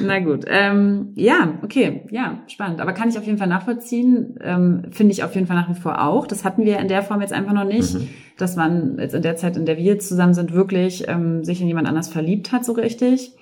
Na 0.01 0.19
gut, 0.19 0.45
ähm, 0.47 1.09
ja, 1.15 1.59
okay, 1.63 2.05
ja, 2.11 2.39
spannend. 2.47 2.81
Aber 2.81 2.93
kann 2.93 3.09
ich 3.09 3.17
auf 3.17 3.25
jeden 3.25 3.37
Fall 3.37 3.47
nachvollziehen. 3.47 4.35
Ähm, 4.41 4.83
Finde 4.91 5.13
ich 5.13 5.23
auf 5.23 5.35
jeden 5.35 5.47
Fall 5.47 5.55
nach 5.55 5.69
wie 5.69 5.79
vor 5.79 6.03
auch. 6.03 6.27
Das 6.27 6.45
hatten 6.45 6.65
wir 6.65 6.79
in 6.79 6.87
der 6.87 7.03
Form 7.03 7.21
jetzt 7.21 7.33
einfach 7.33 7.53
noch 7.53 7.65
nicht, 7.65 7.93
Mhm. 7.95 8.07
dass 8.37 8.55
man 8.55 8.97
jetzt 8.99 9.15
in 9.15 9.21
der 9.21 9.35
Zeit, 9.35 9.57
in 9.57 9.65
der 9.65 9.77
wir 9.77 9.83
jetzt 9.83 10.07
zusammen 10.07 10.33
sind, 10.33 10.53
wirklich 10.53 11.05
ähm, 11.07 11.43
sich 11.43 11.61
in 11.61 11.67
jemand 11.67 11.87
anders 11.87 12.09
verliebt 12.09 12.51
hat, 12.51 12.65
so 12.65 12.73
richtig. 12.73 13.33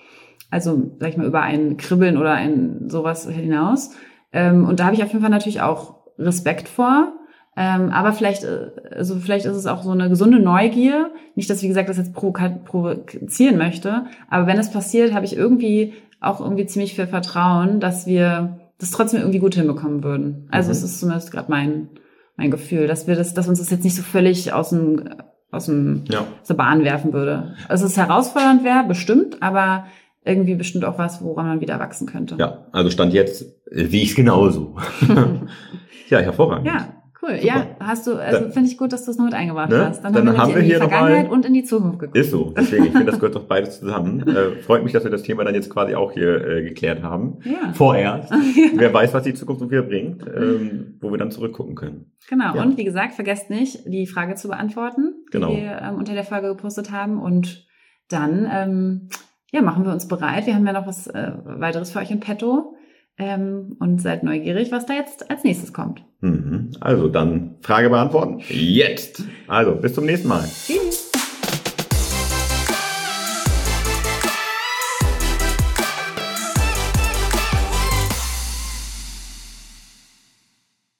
Also, 0.50 0.92
sag 1.00 1.10
ich 1.10 1.18
mal, 1.18 1.28
über 1.28 1.42
ein 1.42 1.78
Kribbeln 1.78 2.18
oder 2.18 2.34
ein 2.34 2.90
sowas 2.90 3.30
hinaus. 3.30 3.92
Ähm, 4.32 4.66
und 4.66 4.80
da 4.80 4.86
habe 4.86 4.96
ich 4.96 5.04
auf 5.04 5.10
jeden 5.10 5.22
Fall 5.22 5.32
natürlich 5.32 5.62
auch 5.62 5.98
Respekt 6.18 6.68
vor. 6.68 7.14
Ähm, 7.60 7.90
aber 7.90 8.14
vielleicht, 8.14 8.44
äh, 8.44 8.70
also 8.96 9.16
vielleicht 9.16 9.46
ist 9.46 9.56
es 9.56 9.66
auch 9.66 9.82
so 9.84 9.90
eine 9.92 10.10
gesunde 10.10 10.40
Neugier. 10.40 11.10
Nicht, 11.36 11.50
dass, 11.50 11.64
wie 11.64 11.68
gesagt, 11.68 11.90
das 11.90 11.98
jetzt 11.98 12.14
provozieren 12.14 13.58
möchte. 13.58 14.06
Aber 14.30 14.46
wenn 14.48 14.60
es 14.60 14.72
passiert, 14.72 15.14
habe 15.14 15.26
ich 15.26 15.36
irgendwie 15.36 15.94
auch 16.22 16.40
irgendwie 16.40 16.66
ziemlich 16.68 16.96
viel 16.96 17.08
Vertrauen, 17.08 17.80
dass 17.80 18.06
wir 18.08 18.60
das 18.80 18.92
trotzdem 18.92 19.22
irgendwie 19.22 19.40
gut 19.40 19.56
hinbekommen 19.56 20.04
würden. 20.04 20.48
Also 20.52 20.68
Mhm. 20.68 20.72
es 20.72 20.84
ist 20.84 21.00
zumindest 21.00 21.32
gerade 21.32 21.50
mein, 21.50 21.90
mein 22.36 22.52
Gefühl, 22.52 22.86
dass 22.88 23.08
wir 23.08 23.16
das, 23.16 23.34
dass 23.34 23.48
uns 23.48 23.60
das 23.60 23.72
jetzt 23.72 23.84
nicht 23.84 23.96
so 23.96 24.04
völlig 24.04 24.54
aus 24.54 24.70
dem, 24.70 25.10
aus 25.52 25.66
dem, 25.66 26.04
Ja. 26.10 26.20
aus 26.42 26.48
der 26.48 26.54
Bahn 26.56 26.84
werfen 26.84 27.12
würde. 27.14 27.56
Also 27.68 27.86
es 27.86 27.92
ist 27.92 27.98
herausfordernd 27.98 28.64
wäre, 28.64 28.84
bestimmt, 28.88 29.42
aber 29.42 29.86
irgendwie 30.26 30.56
bestimmt 30.56 30.86
auch 30.86 30.98
was, 31.00 31.24
woran 31.24 31.48
man 31.48 31.62
wieder 31.62 31.80
wachsen 31.80 32.06
könnte. 32.06 32.36
Ja, 32.38 32.66
also 32.72 32.90
Stand 32.92 33.14
jetzt 33.14 33.42
äh, 33.72 33.86
sehe 33.86 34.04
ich 34.04 34.10
es 34.12 34.16
genauso. 34.16 34.76
ja, 36.10 36.20
hervorragend. 36.20 36.68
Ja, 36.68 36.88
cool. 37.28 37.36
Super. 37.36 37.46
Ja, 37.46 37.68
hast 37.80 38.08
du, 38.08 38.16
also 38.16 38.50
finde 38.50 38.70
ich 38.70 38.78
gut, 38.78 38.94
dass 38.94 39.06
du 39.06 39.12
es 39.12 39.18
noch 39.18 39.26
mit 39.26 39.34
eingebracht 39.34 39.70
Ne? 39.70 39.86
hast. 39.86 40.04
Dann, 40.04 40.14
Dann 40.14 40.28
haben 40.28 40.34
wir, 40.36 40.42
haben 40.42 40.56
wir 40.56 40.62
in 40.62 40.70
die 40.70 40.76
Vergangenheit 40.76 41.30
und 41.30 41.46
in 41.46 41.54
die 41.54 41.64
Zukunft 41.64 42.00
geguckt. 42.00 42.18
Ist 42.18 42.32
so. 42.32 42.54
Deswegen, 42.58 42.86
ich 42.86 42.92
finde, 42.92 43.06
das 43.08 43.20
gehört 43.20 43.36
doch 43.36 43.44
beides 43.48 43.80
zusammen. 43.80 44.28
Äh, 44.28 44.62
freut 44.62 44.84
mich, 44.84 44.94
dass 44.94 45.04
wir 45.04 45.12
das 45.12 45.24
Thema 45.24 45.44
dann 45.44 45.56
jetzt 45.56 45.70
quasi 45.70 45.96
auch 45.96 46.12
hier 46.12 46.46
äh, 46.48 46.64
geklärt 46.64 47.04
haben. 47.04 47.40
Ja. 47.44 47.74
Vorerst. 47.74 48.32
Wer 48.76 48.94
weiß, 48.94 49.14
was 49.14 49.24
die 49.24 49.34
Zukunft 49.34 49.62
uns 49.62 49.72
wieder 49.72 49.84
bringt, 49.84 50.24
ähm, 50.28 50.98
wo 51.02 51.12
wir 51.12 51.18
dann 51.18 51.32
zurückgucken 51.32 51.76
können. 51.76 52.12
Genau. 52.30 52.56
Ja. 52.56 52.62
Und 52.64 52.78
wie 52.78 52.84
gesagt, 52.84 53.14
vergesst 53.14 53.50
nicht, 53.50 53.80
die 53.86 54.08
Frage 54.08 54.36
zu 54.36 54.48
beantworten, 54.48 55.16
Genau. 55.32 55.50
die 55.50 55.58
wir 55.64 55.82
ähm, 55.82 55.96
unter 55.96 56.14
der 56.14 56.24
Folge 56.24 56.48
gepostet 56.50 56.92
haben. 56.92 57.20
Und 57.22 57.68
dann 58.10 58.48
ähm, 58.52 59.10
ja, 59.52 59.62
machen 59.62 59.86
wir 59.86 59.92
uns 59.92 60.08
bereit. 60.08 60.46
Wir 60.46 60.56
haben 60.56 60.66
ja 60.66 60.74
noch 60.74 60.88
was 60.88 61.08
äh, 61.08 61.32
weiteres 61.46 61.92
für 61.92 62.00
euch 62.00 62.12
in 62.12 62.20
petto. 62.20 62.74
Ähm, 63.20 63.76
und 63.80 64.00
seid 64.02 64.24
neugierig, 64.24 64.72
was 64.72 64.86
da 64.86 64.94
jetzt 64.94 65.30
als 65.32 65.44
nächstes 65.44 65.74
kommt. 65.74 66.04
Mhm. 66.22 66.72
Also 66.80 67.08
dann 67.08 67.56
Frage 67.62 67.90
beantworten. 67.90 68.42
Jetzt. 68.48 69.24
Also 69.48 69.76
bis 69.76 69.94
zum 69.94 70.06
nächsten 70.06 70.28
Mal. 70.28 70.44
Tschüss. 70.44 71.12